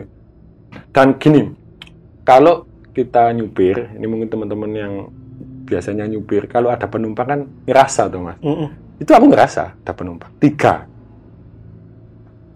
[0.93, 1.49] Dan gini,
[2.21, 4.93] kalau kita nyupir, ini mungkin teman-teman yang
[5.65, 8.37] biasanya nyupir, kalau ada penumpang kan ngerasa tuh mas.
[8.45, 9.01] Mm-mm.
[9.01, 10.29] Itu aku ngerasa ada penumpang.
[10.37, 10.85] Tiga.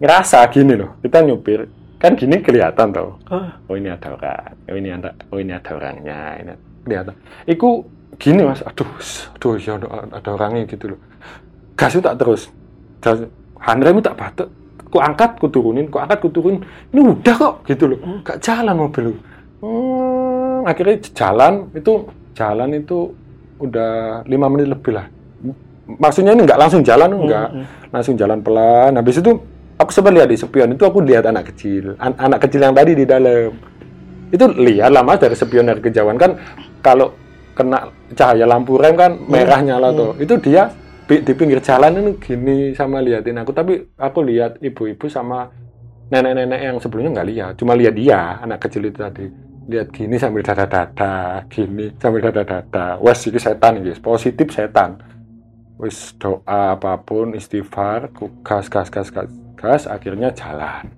[0.02, 1.70] Ngerasa gini loh, kita nyupir.
[2.02, 3.22] Kan gini kelihatan tau.
[3.30, 3.54] Ah.
[3.70, 4.58] Oh ini ada orang.
[4.66, 6.18] Oh ini ada, oh ini ada orangnya.
[6.42, 7.14] Ini kelihatan.
[7.46, 7.86] Iku
[8.18, 8.90] gini mas, aduh,
[9.38, 11.00] aduh ya ada, orangnya gitu loh.
[11.78, 12.50] Gas tak terus.
[12.98, 13.22] Gas,
[13.62, 14.50] handrem tak batuk.
[14.90, 16.66] Ku angkat, ku turunin, ku angkat, ku turunin.
[16.90, 17.98] Ini udah kok gitu loh.
[18.26, 19.14] Gak jalan mobil.
[19.62, 23.14] Hmm, akhirnya jalan itu jalan itu
[23.62, 25.06] udah lima menit lebih lah.
[25.86, 27.66] Maksudnya ini nggak langsung jalan, enggak Mm-mm.
[27.94, 28.98] langsung jalan pelan.
[28.98, 29.38] Habis itu
[29.78, 32.92] aku sempat lihat di spion itu aku lihat anak kecil, An- anak kecil yang tadi
[32.96, 33.52] di dalam.
[34.32, 36.36] Itu lihat lah mas dari spion dari kejauhan kan
[36.80, 37.12] kalau
[37.52, 40.16] kena cahaya lampu rem kan merah nyala tuh.
[40.16, 40.72] Itu dia
[41.08, 43.52] di pinggir jalan ini gini sama liatin aku.
[43.52, 45.52] Tapi aku lihat ibu-ibu sama
[46.08, 49.24] nenek-nenek yang sebelumnya nggak lihat, cuma lihat dia anak kecil itu tadi
[49.68, 53.00] lihat gini sambil dada-dada, gini sambil dada-dada.
[53.00, 55.00] Wes iki setan iki, positif setan.
[55.82, 58.14] wis doa apa pun istighfar
[58.46, 59.26] gas gas gas gas
[59.62, 60.90] gas akhirnya jalan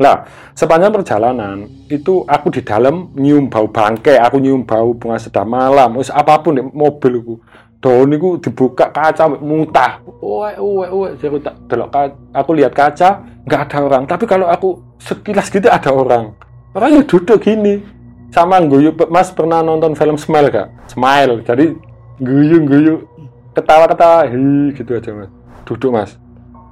[0.00, 0.26] Lah,
[0.56, 5.94] sepanjang perjalanan itu aku di dalam nyium bau bangke, aku nyium bau bunga sedap malam,
[5.94, 7.34] wis apa pun di mobil iku.
[7.78, 10.02] Daun niku dibuka kaca muntah.
[10.18, 11.94] Oe oe oe, saya tak delok
[12.34, 16.34] aku lihat kaca nggak ada orang, tapi kalau aku sekilas gitu ada orang.
[16.72, 17.84] Orangnya duduk gini.
[18.32, 20.68] Sama guyu Mas pernah nonton film Smile gak?
[20.88, 21.44] Smile.
[21.44, 21.76] Jadi
[22.16, 23.04] guyu-guyu
[23.52, 25.30] ketawa-ketawa hi gitu aja Mas.
[25.68, 26.16] Duduk Mas.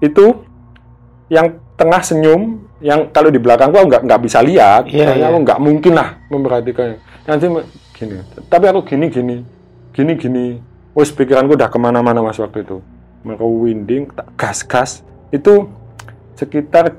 [0.00, 0.48] Itu
[1.28, 5.28] yang tengah senyum yang kalau di belakang gua nggak nggak bisa lihat Iya, karena iya.
[5.32, 6.96] aku nggak mungkin lah memperhatikan
[7.28, 7.46] nanti
[7.92, 8.16] gini
[8.48, 9.36] tapi aku gini gini
[9.92, 10.44] gini gini
[10.96, 12.80] wes pikiranku udah ke mana-mana mas waktu itu
[13.20, 14.90] merwinding tak gas gas
[15.28, 15.68] itu
[16.36, 16.96] sekitar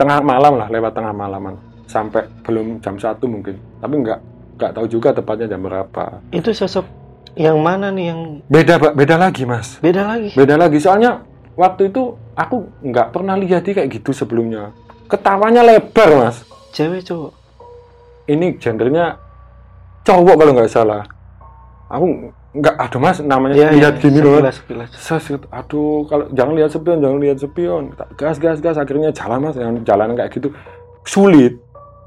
[0.00, 1.60] tengah malam lah lewat tengah malaman
[1.90, 3.58] sampai belum jam satu mungkin.
[3.82, 4.20] Tapi nggak
[4.54, 6.22] nggak tahu juga tepatnya jam berapa.
[6.30, 6.86] Itu sosok
[7.34, 8.92] yang mana nih yang beda Pak.
[8.94, 9.78] beda lagi mas.
[9.82, 10.30] Beda lagi?
[10.38, 10.78] beda lagi.
[10.78, 11.26] Soalnya
[11.58, 14.70] waktu itu aku nggak pernah lihat dia kayak gitu sebelumnya.
[15.10, 16.46] Ketawanya lebar mas.
[16.70, 17.32] Cewek cowok.
[18.30, 19.18] ini gendernya
[20.06, 21.02] cowok kalau nggak salah.
[21.90, 24.38] Aku nggak aduh mas namanya Iya, lihat iya, gini loh.
[24.94, 28.76] Ses, aduh kalau jangan lihat spion jangan lihat spion Tak, gas gas gas.
[28.78, 30.54] Akhirnya jalan mas yang jalanan kayak gitu.
[31.02, 31.58] Sulit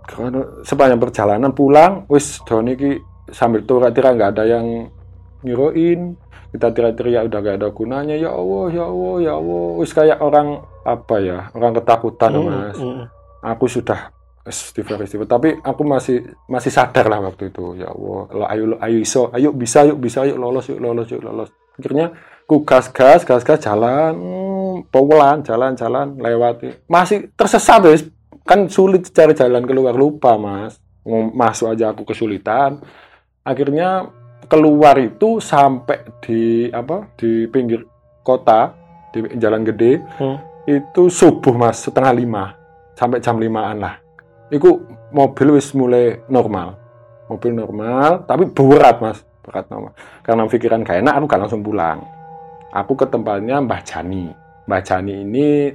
[0.04, 2.92] karena sepanjang perjalanan pulang wis Doni ki
[3.32, 4.66] sambil tira-tira nggak ada yang
[5.44, 6.16] nyuruhin
[6.54, 8.14] kita tira-tira udah gak ada gunanya.
[8.14, 9.66] Ya Allah ya Allah ya Allah.
[9.82, 12.78] Wis kayak orang apa ya orang ketakutan Hmm, mas.
[12.78, 13.04] hmm.
[13.42, 14.14] aku sudah
[14.46, 17.82] istighfar istighfar tapi aku masih masih sadar lah waktu itu.
[17.82, 19.34] Ya Allah lo ayo lo ayo iso.
[19.34, 21.50] Ayo bisa yuk bisa yuk lolos yuk lolos yuk lolos.
[21.74, 22.14] Akhirnya
[22.46, 26.86] ku gas gas gas gas jalan hmm, pelan jalan jalan lewati.
[26.86, 28.06] Masih tersesat wis
[28.44, 30.80] kan sulit cari jalan keluar lupa mas.
[31.36, 32.80] Masuk aja aku kesulitan.
[33.44, 34.08] Akhirnya
[34.48, 37.84] keluar itu sampai di apa di pinggir
[38.24, 38.72] kota
[39.12, 40.38] di jalan gede Hmm.
[40.64, 42.56] itu subuh mas setengah lima.
[42.96, 44.00] Sampai jam limaan lah.
[44.48, 46.80] Itu mobil wis mulai normal.
[47.28, 49.20] Mobil normal tapi berat mas.
[49.44, 49.92] Berat normal.
[50.24, 52.00] Karena pikiran gak enak aku gak langsung pulang.
[52.72, 54.32] Aku ke tempatnya Mbah Jani.
[54.66, 55.68] Mbah Jani ini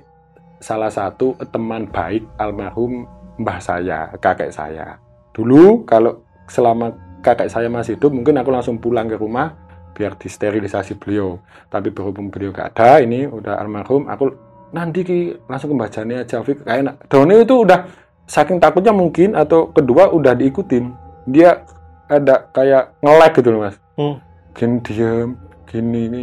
[0.59, 3.07] salah satu teman baik almarhum
[3.39, 4.99] mbah saya kakek saya.
[5.31, 9.55] Dulu kalau selama kakek saya masih hidup mungkin aku langsung pulang ke rumah
[9.95, 11.39] biar disterilisasi beliau.
[11.71, 14.35] Tapi berhubung beliau gak ada ini udah almarhum aku
[14.75, 16.67] nanti ki langsung ke Mbah Jani aja Fik.
[16.67, 16.95] Gak enak.
[17.07, 17.87] Doni itu udah
[18.27, 20.91] saking takutnya mungkin atau kedua udah diikutin.
[21.31, 21.63] Dia
[22.09, 23.77] ada kayak nge-lag gitu loh mas.
[23.99, 24.17] Hmm.
[24.55, 26.23] gini diem gini ini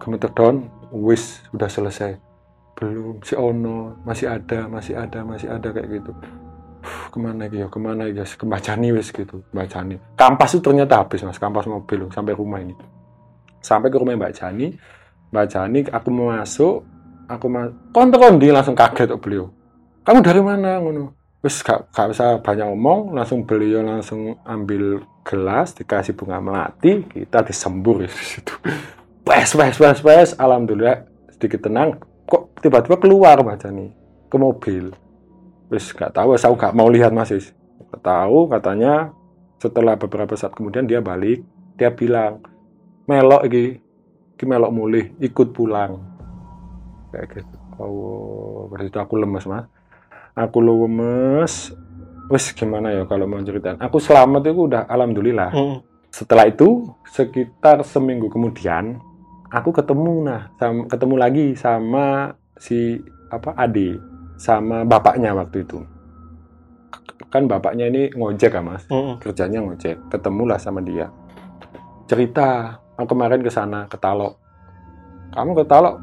[0.00, 2.29] gemeter down wis udah selesai
[2.80, 6.16] belum si ono masih ada masih ada masih ada kayak gitu.
[6.80, 8.24] Uf, ke mana ya ke mana ya?
[8.24, 12.32] Ke Mbah Jani wis gitu Mbah Jani kampas itu ternyata habis mas kampas mobil sampai
[12.32, 12.72] rumah ini.
[13.60, 14.72] Sampai ke rumah Mbak Jani.
[15.28, 16.80] Mbak Jani aku mau masuk
[17.28, 19.52] aku mau kontak di langsung kaget kok beliau.
[20.00, 20.80] Kamu dari mana?
[20.80, 21.12] ngono.
[21.44, 27.44] Wis gak, gak usah banyak ngomong langsung beliau langsung ambil gelas dikasih bunga melati kita
[27.44, 28.56] disembur di situ.
[29.24, 33.86] Pes pes pes pes alhamdulillah sedikit tenang kok tiba-tiba keluar Mbak Jani
[34.30, 34.94] ke mobil.
[35.66, 37.50] Wis gak tahu saya gak mau lihat mas Is.
[37.90, 39.10] Gak tahu katanya
[39.58, 41.42] setelah beberapa saat kemudian dia balik
[41.74, 42.38] dia bilang
[43.10, 43.82] melok iki
[44.38, 45.98] iki melok mulih ikut pulang.
[47.10, 47.56] Kayak gitu.
[47.82, 49.66] Oh berarti itu aku lemes mas.
[50.38, 51.74] Aku lemes.
[52.30, 53.74] Wes gimana ya kalau mau ceritain?
[53.82, 55.50] Aku selamat itu udah alhamdulillah.
[55.50, 55.78] Hmm.
[56.10, 58.98] setelah itu sekitar seminggu kemudian
[59.50, 62.06] aku ketemu nah sama, ketemu lagi sama
[62.54, 63.98] si apa Ade
[64.38, 65.82] sama bapaknya waktu itu.
[67.30, 68.82] Kan bapaknya ini ngojek kan mas?
[68.90, 69.20] Hmm.
[69.20, 70.10] kerjanya ngojek.
[70.10, 71.12] Ketemulah sama dia.
[72.10, 74.34] Cerita aku kemarin ke sana ke Talok.
[75.30, 75.96] Kamu ke Talok?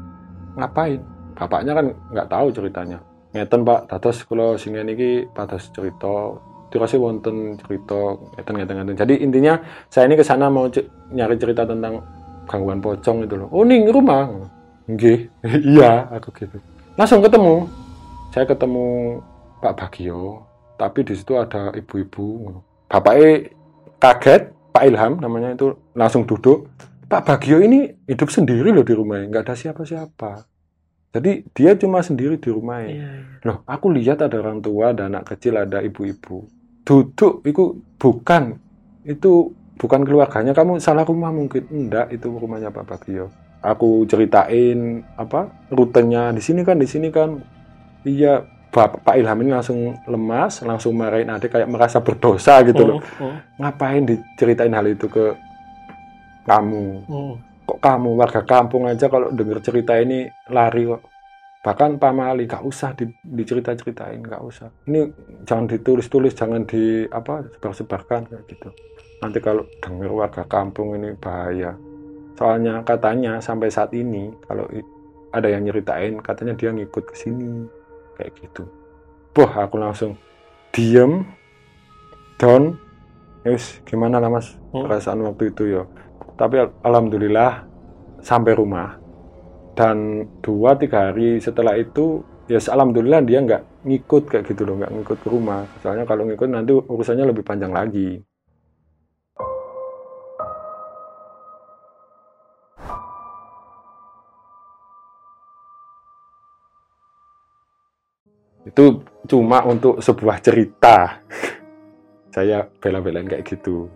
[0.56, 1.00] Ngapain?
[1.36, 2.98] Bapaknya kan nggak tahu ceritanya.
[3.34, 6.38] Ngeten pak dados kula singen iki pados cerita.
[6.72, 8.16] Dirasa wonten cerita.
[8.38, 8.96] Ngeten ngeten ngeten.
[8.96, 9.60] Jadi intinya
[9.92, 10.64] saya ini ke sana mau
[11.12, 12.00] nyari cerita tentang
[12.48, 13.48] gangguan pocong itu loh.
[13.52, 14.26] Oh ning rumah.
[14.88, 15.28] Nggih.
[15.76, 16.56] Iya aku gitu.
[16.96, 17.68] Langsung ketemu.
[18.32, 19.20] Saya ketemu
[19.60, 22.54] Pak Bagio tapi di situ ada ibu-ibu.
[22.88, 23.50] Bapaknya
[23.98, 26.70] kaget Pak Ilham namanya itu langsung duduk.
[27.10, 30.46] Pak Bagio ini hidup sendiri loh di rumahnya nggak ada siapa-siapa.
[31.08, 33.40] Jadi dia cuma sendiri di rumahnya Iya, iya.
[33.48, 36.46] loh aku lihat ada orang tua ada anak kecil ada ibu-ibu.
[36.86, 38.60] Duduk itu bukan.
[39.02, 43.30] Itu bukan keluarganya kamu salah rumah mungkin enggak itu rumahnya Pak Bagio
[43.62, 47.38] aku ceritain apa rutenya di sini kan di sini kan
[48.06, 53.00] iya Bapak Pak Ilham ini langsung lemas, langsung marahin adik kayak merasa berdosa gitu loh.
[53.16, 55.32] Hmm, hmm, Ngapain diceritain hal itu ke
[56.44, 56.86] kamu?
[57.08, 57.34] hmm.
[57.64, 61.00] Kok kamu warga kampung aja kalau denger cerita ini lari kok.
[61.64, 64.68] Bahkan Pak Mali gak usah di, dicerita-ceritain, gak usah.
[64.88, 65.04] Ini
[65.44, 68.68] jangan ditulis-tulis, jangan di apa sebar-sebarkan kayak gitu.
[69.18, 71.74] Nanti kalau denger warga kampung ini bahaya.
[72.38, 74.66] Soalnya katanya sampai saat ini kalau
[75.34, 77.66] ada yang nyeritain katanya dia ngikut ke sini
[78.14, 78.62] kayak gitu.
[79.38, 80.14] Wah, aku langsung
[80.74, 81.26] diem,
[82.38, 82.78] down.
[83.46, 84.84] Yus, gimana lah mas Hmm.
[84.84, 85.82] perasaan waktu itu ya.
[86.36, 87.64] Tapi al- alhamdulillah
[88.22, 88.98] sampai rumah
[89.78, 94.90] dan dua tiga hari setelah itu ya alhamdulillah dia nggak ngikut kayak gitu loh nggak
[94.90, 98.18] ngikut ke rumah soalnya kalau ngikut nanti urusannya lebih panjang lagi
[108.68, 108.84] itu
[109.24, 111.24] cuma untuk sebuah cerita.
[112.34, 113.88] Saya bela-belain kayak gitu.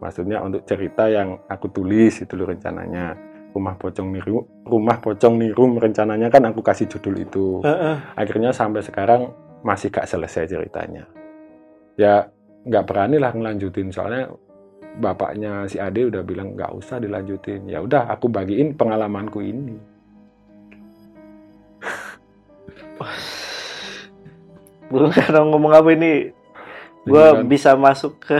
[0.00, 3.14] Maksudnya untuk cerita yang aku tulis itu loh rencananya.
[3.54, 7.46] Rumah pocong niru rumah pocong nirum rencananya kan aku kasih judul itu.
[8.18, 9.30] Akhirnya sampai sekarang
[9.62, 11.06] masih gak selesai ceritanya.
[11.94, 12.26] Ya
[12.66, 13.94] nggak berani lah ngelanjutin.
[13.94, 14.26] Soalnya
[14.98, 17.70] bapaknya si Ade udah bilang nggak usah dilanjutin.
[17.70, 19.94] Ya udah aku bagiin pengalamanku ini
[24.94, 26.30] Belum ada ngomong apa ini.
[27.04, 28.38] Gue bisa masuk ke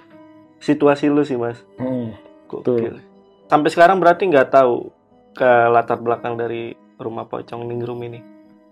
[0.66, 1.58] situasi lu sih mas.
[1.76, 2.14] Hmm,
[2.46, 3.02] Gokil.
[3.50, 4.94] Sampai sekarang berarti nggak tahu
[5.34, 6.72] ke latar belakang dari
[7.02, 8.20] rumah pocong Ningrum ini.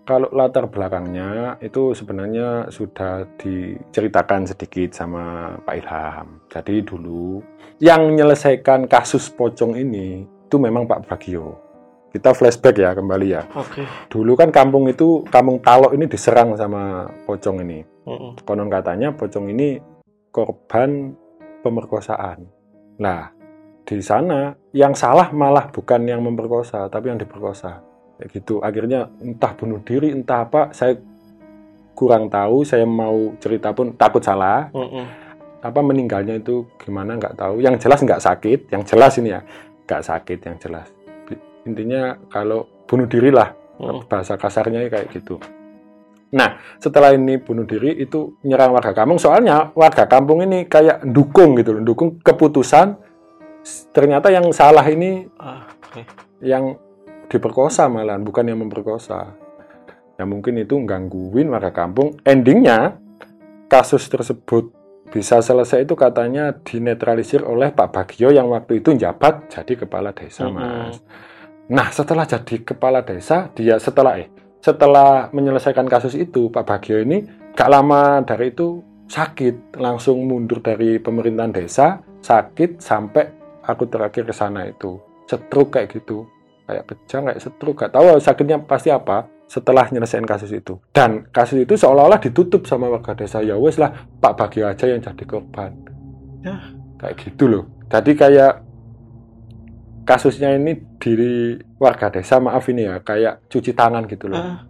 [0.07, 6.27] Kalau latar belakangnya itu sebenarnya sudah diceritakan sedikit sama Pak Ilham.
[6.49, 7.45] Jadi dulu
[7.77, 11.68] yang menyelesaikan kasus pocong ini itu memang Pak Bagio.
[12.09, 13.45] Kita flashback ya kembali ya.
[13.53, 13.85] Oke.
[14.09, 17.85] Dulu kan kampung itu, kampung Talok ini diserang sama pocong ini.
[18.09, 18.41] Mm-mm.
[18.41, 19.77] Konon katanya pocong ini
[20.33, 21.13] korban
[21.61, 22.49] pemerkosaan.
[22.97, 23.29] Nah,
[23.85, 27.85] di sana yang salah malah bukan yang memperkosa, tapi yang diperkosa.
[28.17, 28.57] Kayak gitu.
[28.65, 30.97] Akhirnya entah bunuh diri, entah apa, saya
[31.93, 32.65] kurang tahu.
[32.65, 34.73] Saya mau cerita pun takut salah.
[34.73, 35.05] Mm-mm.
[35.61, 37.61] Apa meninggalnya itu gimana nggak tahu.
[37.61, 39.45] Yang jelas nggak sakit, yang jelas ini ya
[39.85, 40.87] nggak sakit, yang jelas.
[41.69, 44.09] Intinya kalau bunuh diri lah Mm-mm.
[44.09, 45.37] bahasa kasarnya kayak gitu.
[46.29, 49.17] Nah, setelah ini bunuh diri itu nyerang warga kampung.
[49.17, 52.97] Soalnya warga kampung ini kayak dukung gitu loh, dukung keputusan.
[53.93, 55.65] Ternyata yang salah ini Ah,
[56.39, 56.77] yang
[57.29, 59.33] diperkosa malahan, bukan yang memperkosa.
[60.21, 62.21] Ya mungkin itu gangguin warga kampung.
[62.21, 62.99] Endingnya
[63.69, 64.73] kasus tersebut
[65.09, 70.45] bisa selesai itu katanya dinetralisir oleh Pak Bagio yang waktu itu jabat jadi kepala desa,
[70.45, 70.61] Mm-mm.
[70.61, 71.01] Mas.
[71.69, 77.23] Nah, setelah jadi kepala desa, dia setelah eh setelah menyelesaikan kasus itu, Pak Bagio ini
[77.55, 83.25] gak lama dari itu sakit, langsung mundur dari pemerintahan desa, sakit sampai
[83.63, 84.99] aku terakhir ke sana itu.
[85.29, 86.27] Stroke kayak gitu.
[86.69, 90.77] Kayak kejang, kayak stroke, gak tahu sakitnya pasti apa setelah nyelesain kasus itu.
[90.93, 93.41] Dan kasus itu seolah-olah ditutup sama warga desa.
[93.41, 95.73] Ya wes lah, Pak Bagio aja yang jadi korban.
[96.45, 96.57] Ya.
[96.99, 97.63] Kayak gitu loh.
[97.89, 98.68] Jadi kayak
[100.03, 104.39] kasusnya ini diri warga desa maaf ini ya kayak cuci tangan gitu loh.
[104.39, 104.65] Ah,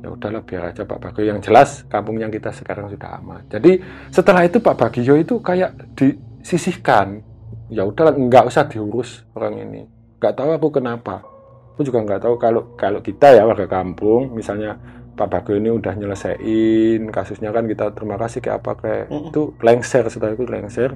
[0.00, 1.24] ya udahlah biar aja Pak Bagio.
[1.24, 3.42] Yang jelas kampung yang kita sekarang sudah aman.
[3.48, 3.80] Jadi
[4.12, 7.24] setelah itu Pak Bagio itu kayak disisihkan.
[7.72, 9.82] Ya udahlah nggak usah diurus orang ini.
[10.20, 11.24] Nggak tahu aku kenapa.
[11.74, 14.78] Aku juga nggak tahu kalau kalau kita ya warga kampung misalnya
[15.14, 19.06] Pak Bagio ini udah nyelesain kasusnya kan kita terima kasih kayak apa kayak.
[19.10, 19.30] Mm-mm.
[19.30, 20.92] itu lengser setelah itu lengser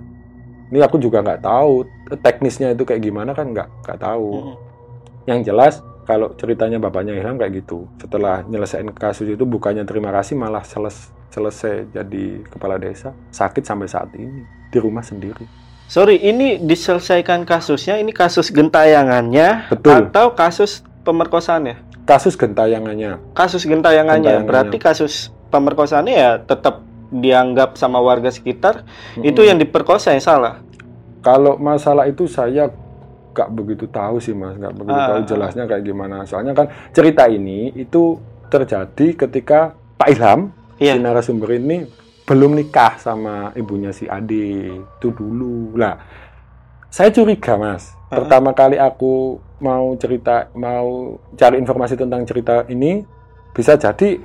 [0.68, 1.84] ini aku juga nggak tahu
[2.18, 4.56] teknisnya itu kayak gimana kan nggak nggak tahu mm-mm.
[5.24, 10.34] yang jelas kalau ceritanya bapaknya Ilham kayak gitu setelah nyelesain kasus itu bukannya terima kasih
[10.34, 15.44] malah seles- selesai jadi kepala desa sakit sampai saat ini di rumah sendiri
[15.88, 22.04] Sorry, ini diselesaikan kasusnya, ini kasus gentayangannya betul atau kasus pemerkosaannya?
[22.04, 24.44] kasus gentayangannya Kasus gentayangannya, Gentayangannya.
[24.44, 28.84] berarti kasus pemerkosaannya ya tetap dianggap sama warga sekitar
[29.18, 29.48] itu Mm-mm.
[29.48, 30.60] yang diperkosa yang salah.
[31.18, 32.70] kalau masalah itu saya
[33.28, 35.26] nggak begitu tahu sih mas nggak begitu Ah, tahu ah.
[35.26, 39.60] jelasnya kayak gimana soalnya kan cerita ini itu terjadi ketika
[39.94, 40.40] Pak Ilham
[40.76, 40.94] Iya.
[40.94, 41.86] si narasumber ini
[42.22, 45.98] belum nikah sama ibunya si Ade itu dulu lah
[46.88, 48.18] saya curiga mas Ah.
[48.18, 53.04] pertama kali aku mau cerita mau cari informasi tentang cerita ini
[53.50, 54.16] bisa jadi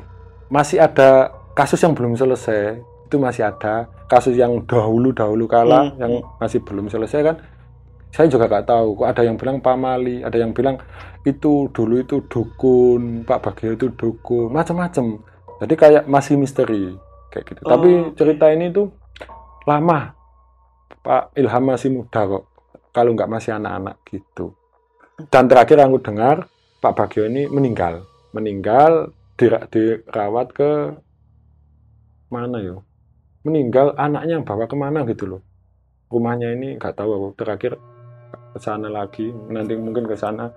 [0.47, 5.97] masih ada kasus yang belum selesai itu masih ada kasus yang dahulu dahulu kala Hmm.
[5.97, 7.35] yang masih belum selesai kan
[8.09, 10.77] saya juga nggak tahu kok ada yang bilang pamali ada yang bilang
[11.23, 15.17] itu dulu itu dukun Pak Bagio itu dukun macam-macam
[15.53, 16.91] Jadi kayak masih misteri
[17.29, 17.61] kayak gitu.
[17.63, 18.91] Tapi Oh, cerita ini tuh
[19.63, 20.11] lama.
[20.99, 22.43] Pak Ilham masih muda kok.
[22.91, 24.51] Kalau nggak masih anak-anak gitu.
[25.27, 28.03] Dan terakhir aku dengar Pak Bagio ini meninggal.
[28.31, 30.69] Meninggal dira- dirawat ke
[32.33, 32.81] mana yo?
[33.45, 35.41] Meninggal anaknya yang bawa ke mana gitu loh.
[36.09, 37.27] Rumahnya ini nggak tahu aku.
[37.37, 37.77] Terakhir
[38.53, 39.29] ke sana lagi.
[39.29, 40.49] Nanti mungkin ke sana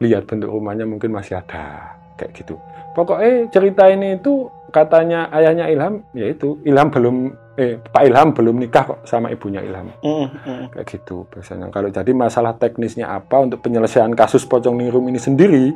[0.00, 2.56] lihat bentuk rumahnya mungkin masih ada kayak gitu.
[2.96, 7.16] Pokoknya cerita ini itu katanya ayahnya Ilham, yaitu Ilham belum
[7.56, 10.64] eh Pak Ilham belum nikah kok sama ibunya Ilham Mm, mm.
[10.76, 11.72] kayak gitu biasanya.
[11.72, 15.72] Kalau jadi masalah teknisnya apa untuk penyelesaian kasus pocong ningrum ini sendiri,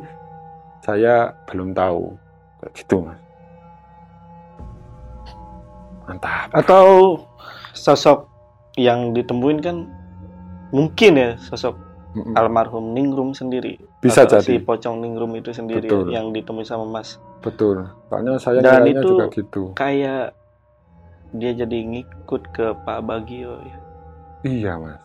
[0.85, 2.13] saya belum tahu
[2.61, 3.24] kayak gitu mas.
[6.05, 6.49] Mantap.
[6.53, 6.85] Atau
[7.73, 8.29] sosok
[8.77, 9.77] yang ditemuin kan
[10.71, 11.79] mungkin ya sosok
[12.15, 12.35] Mm-mm.
[12.35, 13.79] almarhum Ningrum sendiri.
[13.99, 14.47] Bisa Atau jadi.
[14.47, 16.15] Si pocong Ningrum itu sendiri Betul.
[16.15, 17.19] yang ditemui sama Mas.
[17.43, 17.91] Betul.
[18.07, 19.75] Soalnya saya Dan itu- juga gitu.
[19.75, 20.35] Kayak
[21.35, 23.77] dia jadi ngikut ke Pak Bagio ya.
[24.45, 25.03] Iya mas.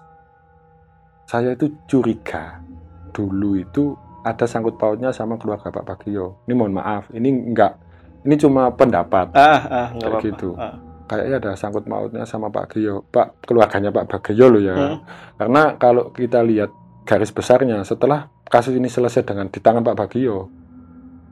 [1.25, 2.61] Saya itu curiga
[3.09, 6.37] dulu itu ada sangkut pautnya sama keluarga Pak Bagio.
[6.45, 7.79] Ini mohon maaf, ini enggak,
[8.21, 9.33] ini cuma pendapat.
[9.33, 10.53] Ah, ah, Kayak gitu.
[10.53, 10.75] Ah.
[11.09, 14.77] Kayaknya ada sangkut pautnya sama Pak Bagio, Pak keluarganya Pak Bagio loh ya.
[14.77, 14.97] Hmm.
[15.41, 16.69] Karena kalau kita lihat
[17.09, 20.45] garis besarnya, setelah kasus ini selesai dengan di tangan Pak Bagio,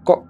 [0.02, 0.26] kok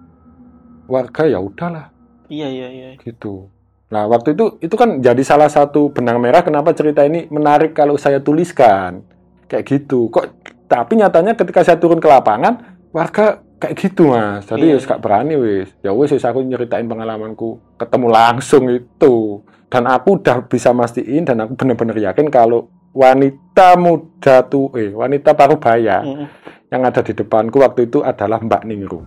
[0.92, 1.96] warga ya udahlah
[2.28, 2.90] Iya, iya, iya.
[3.00, 3.48] gitu.
[3.88, 7.96] Nah waktu itu itu kan jadi salah satu benang merah kenapa cerita ini menarik kalau
[7.96, 9.00] saya tuliskan
[9.48, 10.12] kayak gitu.
[10.12, 10.26] Kok
[10.68, 14.46] tapi nyatanya ketika saya turun ke lapangan warga kayak gitu mas.
[14.46, 14.78] Jadi Iya.
[14.78, 15.70] ya gak berani wis.
[15.82, 21.58] Ya wis aku nyeritain pengalamanku ketemu langsung itu dan aku udah bisa mastiin dan aku
[21.58, 26.26] benar-benar yakin kalau wanita muda tuh eh wanita parubaya Mm.
[26.70, 29.06] yang ada di depanku waktu itu adalah Mbak Ningrum.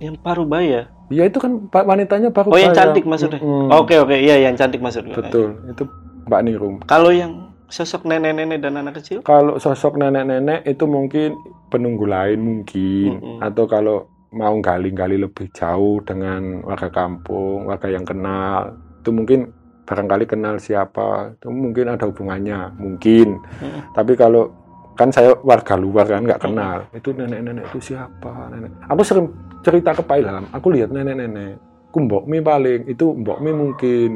[0.00, 0.90] Yang Parubaya.
[1.12, 2.64] Ya itu kan wanitanya Oh, parubaya.
[2.64, 3.38] yang cantik maksudnya.
[3.70, 4.16] Oke, oke.
[4.16, 5.14] Iya, yang cantik maksudnya.
[5.14, 5.84] Betul, itu
[6.26, 6.74] Mbak Ningrum.
[6.82, 9.24] Kalau yang sosok nenek-nenek dan anak kecil?
[9.24, 11.40] Kalau sosok nenek-nenek itu mungkin
[11.72, 13.38] penunggu lain mungkin, Mm-mm.
[13.40, 19.48] atau kalau mau gali-gali lebih jauh dengan warga kampung, warga yang kenal, itu mungkin
[19.88, 23.40] barangkali kenal siapa, itu mungkin ada hubungannya, mungkin.
[23.40, 23.96] Mm.
[23.96, 24.52] Tapi kalau
[24.92, 28.52] kan saya warga luar kan nggak kenal, itu nenek-nenek itu siapa?
[28.52, 28.72] Nenek.
[28.92, 29.32] Aku sering
[29.64, 31.56] cerita ke Pak Ilham, aku lihat nenek-nenek,
[31.88, 34.12] aku Mbok Mi paling, itu Mbok Mi mungkin.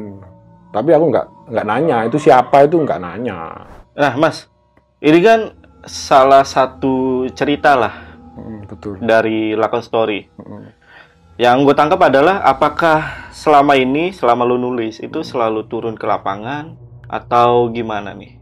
[0.77, 3.65] Tapi aku nggak nggak nanya, itu siapa itu nggak nanya.
[3.97, 4.45] Nah, Mas,
[5.01, 7.93] ini kan salah satu cerita lah
[8.37, 9.01] Mm, betul.
[9.01, 10.29] dari Lakon Story.
[10.37, 10.69] Mm.
[11.37, 16.77] Yang gue tangkap adalah apakah selama ini, selama lu nulis, itu selalu turun ke lapangan
[17.09, 18.37] atau gimana nih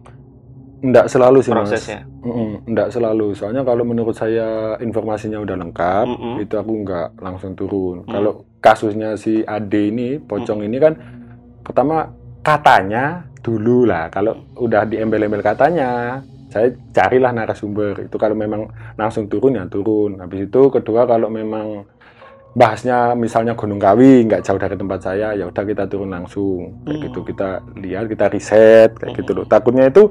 [0.81, 1.71] Nggak selalu sih mas.
[1.71, 2.03] prosesnya?
[2.21, 3.31] Mm-mm, nggak selalu.
[3.33, 6.33] Soalnya kalau menurut saya informasinya udah lengkap, Mm-mm.
[6.43, 8.03] itu aku nggak langsung turun.
[8.03, 8.11] Mm.
[8.11, 10.93] Kalau kasusnya si Ade ini, pocong ini kan
[11.63, 12.11] pertama
[12.45, 14.07] katanya dulu lah.
[14.07, 18.05] Kalau udah diembel-embel katanya, saya carilah narasumber.
[18.05, 20.21] Itu kalau memang langsung turun ya turun.
[20.21, 21.83] Habis itu kedua kalau memang
[22.55, 26.95] bahasnya misalnya Gunung Kawi nggak jauh dari tempat saya ya udah kita turun langsung kayak
[26.95, 27.03] Hmm.
[27.03, 27.49] gitu kita
[27.83, 30.07] lihat kita riset kayak gitu loh takutnya itu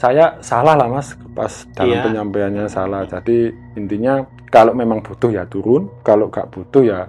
[0.00, 2.04] saya salah lah mas pas dalam Iya.
[2.08, 7.04] penyampaiannya salah jadi intinya kalau memang butuh ya turun kalau nggak butuh ya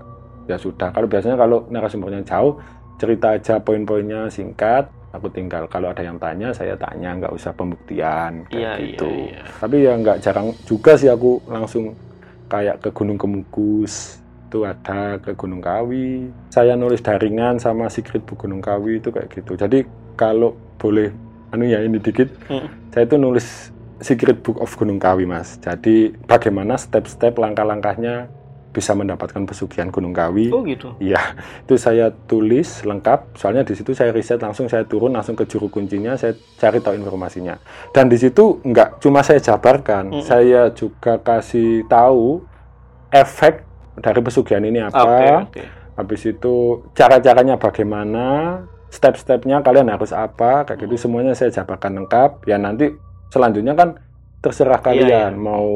[0.52, 2.60] ya sudah kalau biasanya kalau narasumbernya jauh
[3.04, 4.88] cerita aja poin-poinnya singkat.
[5.12, 9.06] Aku tinggal kalau ada yang tanya saya tanya nggak usah pembuktian kayak Iya, gitu.
[9.06, 9.42] iya, iya.
[9.62, 11.94] tapi ya nggak jarang juga sih aku langsung
[12.50, 14.18] kayak ke Gunung Kemukus
[14.50, 16.30] itu ada ke Gunung Kawi.
[16.50, 19.54] Saya nulis daringan sama Secret Book Gunung Kawi itu kayak gitu.
[19.54, 21.10] Jadi kalau boleh
[21.50, 22.30] anu ya ini dikit.
[22.50, 22.66] Hmm.
[22.90, 23.70] saya itu nulis
[24.02, 25.62] Secret Book of Gunung Kawi mas.
[25.62, 28.30] Jadi bagaimana step-step langkah-langkahnya
[28.74, 30.98] bisa mendapatkan pesugihan Gunung Kawi Oh gitu.
[30.98, 33.38] Iya, itu saya tulis lengkap.
[33.38, 36.98] Soalnya di situ saya riset langsung, saya turun langsung ke juru kuncinya, saya cari tahu
[36.98, 37.62] informasinya.
[37.94, 40.26] Dan di situ nggak cuma saya jabarkan, Mm-mm.
[40.26, 42.42] saya juga kasih tahu
[43.14, 43.62] efek
[44.02, 45.06] dari pesugihan ini apa.
[45.06, 45.64] Oke, oke.
[45.94, 48.58] Habis itu cara-caranya bagaimana,
[48.90, 52.50] step-stepnya kalian harus apa, kayak gitu semuanya saya jabarkan lengkap.
[52.50, 52.90] Ya nanti
[53.30, 54.02] selanjutnya kan
[54.44, 55.40] terserah Iya, kalian iya.
[55.40, 55.68] mau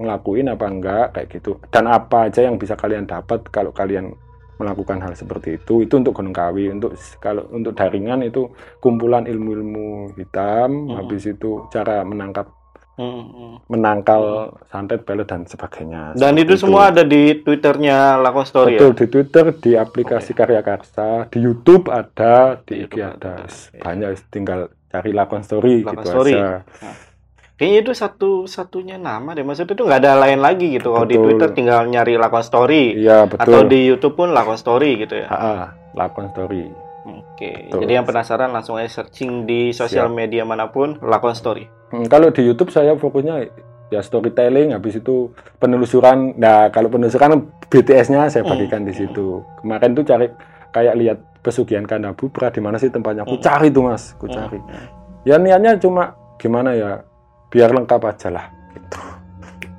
[0.00, 1.60] ngelakuin apa enggak kayak gitu.
[1.68, 4.16] Dan apa aja yang bisa kalian dapat kalau kalian
[4.56, 5.84] melakukan hal seperti itu.
[5.84, 6.72] Itu untuk Gunung Kawi.
[6.72, 8.48] Untuk kalau untuk daringan itu
[8.80, 10.88] kumpulan ilmu-ilmu hitam.
[10.88, 11.04] Hmm.
[11.04, 12.48] Habis itu cara menangkap
[12.94, 13.54] Hmm, hmm.
[13.66, 16.14] menangkal santet, pelet dan sebagainya.
[16.14, 18.98] Dan Seperti itu semua ada di twitternya Lakon Story Betul ya?
[19.02, 23.34] di Twitter, di aplikasi Karya Karsa, di YouTube ada, di Di IG YouTube ada, ada,
[23.50, 23.80] iya.
[23.82, 26.32] banyak tinggal cari lakon story Lakon gitu Story.
[26.38, 26.62] aja.
[26.62, 26.94] Nah.
[27.54, 29.46] Kayaknya itu satu-satunya nama deh.
[29.46, 30.90] Maksudnya itu nggak ada lain lagi gitu.
[30.90, 31.14] Kalau di.
[31.14, 32.98] Twitter tinggal nyari lakon story.
[32.98, 33.46] Iya betul.
[33.46, 35.28] Atau di YouTube pun lakon story gitu ya.
[35.30, 36.66] Ah, lakon story.
[37.04, 37.70] Oke.
[37.70, 37.86] Betul.
[37.86, 40.16] Jadi yang penasaran langsung aja searching di sosial Siap.
[40.16, 41.70] media mana pun lakon story.
[41.90, 43.46] Hmm, kalau di YouTube saya fokusnya
[43.88, 45.30] ya storytelling, habis itu
[45.62, 46.34] penelusuran.
[46.34, 47.38] Nah kalau penelusuran
[47.70, 48.50] BTS-nya saya Hmm.
[48.50, 49.46] bagikan di situ.
[49.62, 50.26] Kemarin tuh cari
[50.68, 53.22] kayak lihat pesugihan Kanabubra di mana sih tempatnya.
[53.22, 53.44] Aku Hmm.
[53.46, 54.58] cari tuh mas, aku cari.
[55.22, 57.04] Ya niatnya cuma gimana ya,
[57.54, 58.46] biar lengkap aja lah.
[58.74, 58.98] Gitu.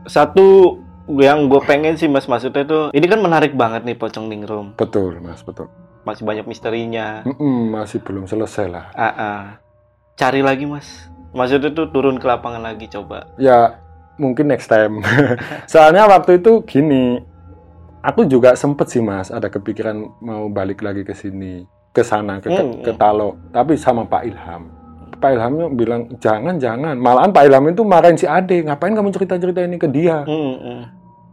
[0.06, 0.80] Satu
[1.12, 5.22] yang gue pengen sih mas maksudnya itu ini kan menarik banget nih pocong ningrum Betul
[5.22, 5.70] mas, betul.
[6.02, 8.90] masih banyak misterinya Mm-mm, masih belum selesai lah.
[8.92, 9.42] ah ah.
[10.16, 13.78] cari lagi mas maksudnya tuh turun ke lapangan lagi coba Ya
[14.16, 15.04] mungkin next time.
[15.72, 17.20] Soalnya waktu itu gini,
[18.00, 22.48] aku juga sempet sih mas, ada kepikiran mau balik lagi ke sini, ke sana, ke,
[22.48, 22.80] ke, Hmm.
[22.82, 24.72] ke Talo, tapi sama Pak Ilham.
[25.26, 29.42] Pak Ilhamnya bilang jangan jangan, malahan Pak Ilham itu marahin si Ade, ngapain kamu cerita
[29.42, 30.22] cerita ini ke dia?
[30.22, 30.82] Hmm, hmm.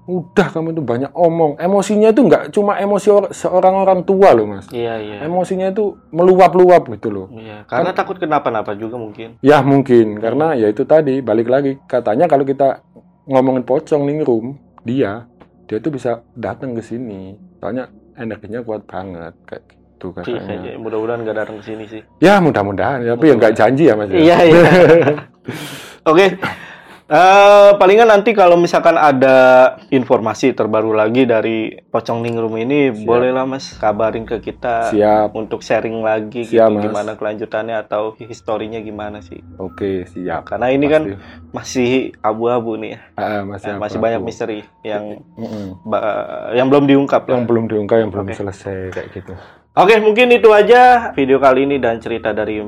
[0.08, 4.48] Udah kamu itu banyak omong, emosinya itu nggak cuma emosi or- seorang orang tua loh
[4.48, 5.28] mas, iya iya.
[5.28, 7.26] Emosinya itu meluap-luap gitu loh.
[7.36, 9.36] iya karena takut kenapa-napa juga mungkin.
[9.44, 10.18] Ya mungkin.
[10.18, 11.78] Karena ya itu tadi balik lagi.
[11.84, 12.82] Katanya kalau kita
[13.28, 15.28] ngomongin pocong ningrum dia
[15.70, 17.38] dia tuh bisa datang ke sini.
[17.62, 17.86] Soalnya
[18.18, 20.58] energinya kuat banget kayak gitu Iya, katanya.
[20.64, 20.74] iya.
[20.76, 24.08] mudah-mudahan nggak datang ke sini sih Ya mudah-mudahan tapi ya nggak janji ya mas.
[24.08, 24.18] ya.
[24.18, 24.62] Iya, iya.
[26.10, 26.26] Oke.
[27.04, 29.36] Eh, palingan nanti kalau misalkan ada
[29.92, 33.04] informasi terbaru lagi dari Pocong Ningrum ini, Siap.
[33.04, 35.36] bolehlah Mas kabarin ke kita Siap.
[35.36, 36.82] untuk sharing lagi Siap, gitu Mas.
[36.82, 39.44] gimana kelanjutannya atau historinya gimana sih.
[39.58, 40.48] Oke siap.
[40.48, 41.52] Karena ini kan Pasti.
[41.52, 43.00] masih abu-abu nih ya.
[43.14, 44.06] Ah, masih, Nah, masih apa-apa.
[44.08, 45.04] banyak misteri yang
[45.36, 45.84] Mm-mm.
[45.84, 46.16] ba-
[46.50, 47.28] yang belum diungkap.
[47.28, 47.46] yang lah.
[47.46, 48.34] belum diungkap yang belum Oke.
[48.34, 49.34] selesai kayak gitu.
[49.72, 52.60] Oke, mungkin itu aja video kali ini dan cerita dari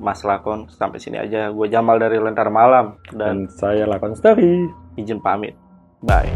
[0.00, 0.72] Mas Lakon.
[0.72, 1.52] Sampai sini aja.
[1.52, 4.64] Gue Jamal dari Lentar Malam dan Dan saya lakukan story.
[4.96, 5.52] izin pamit.
[6.00, 6.32] Bye.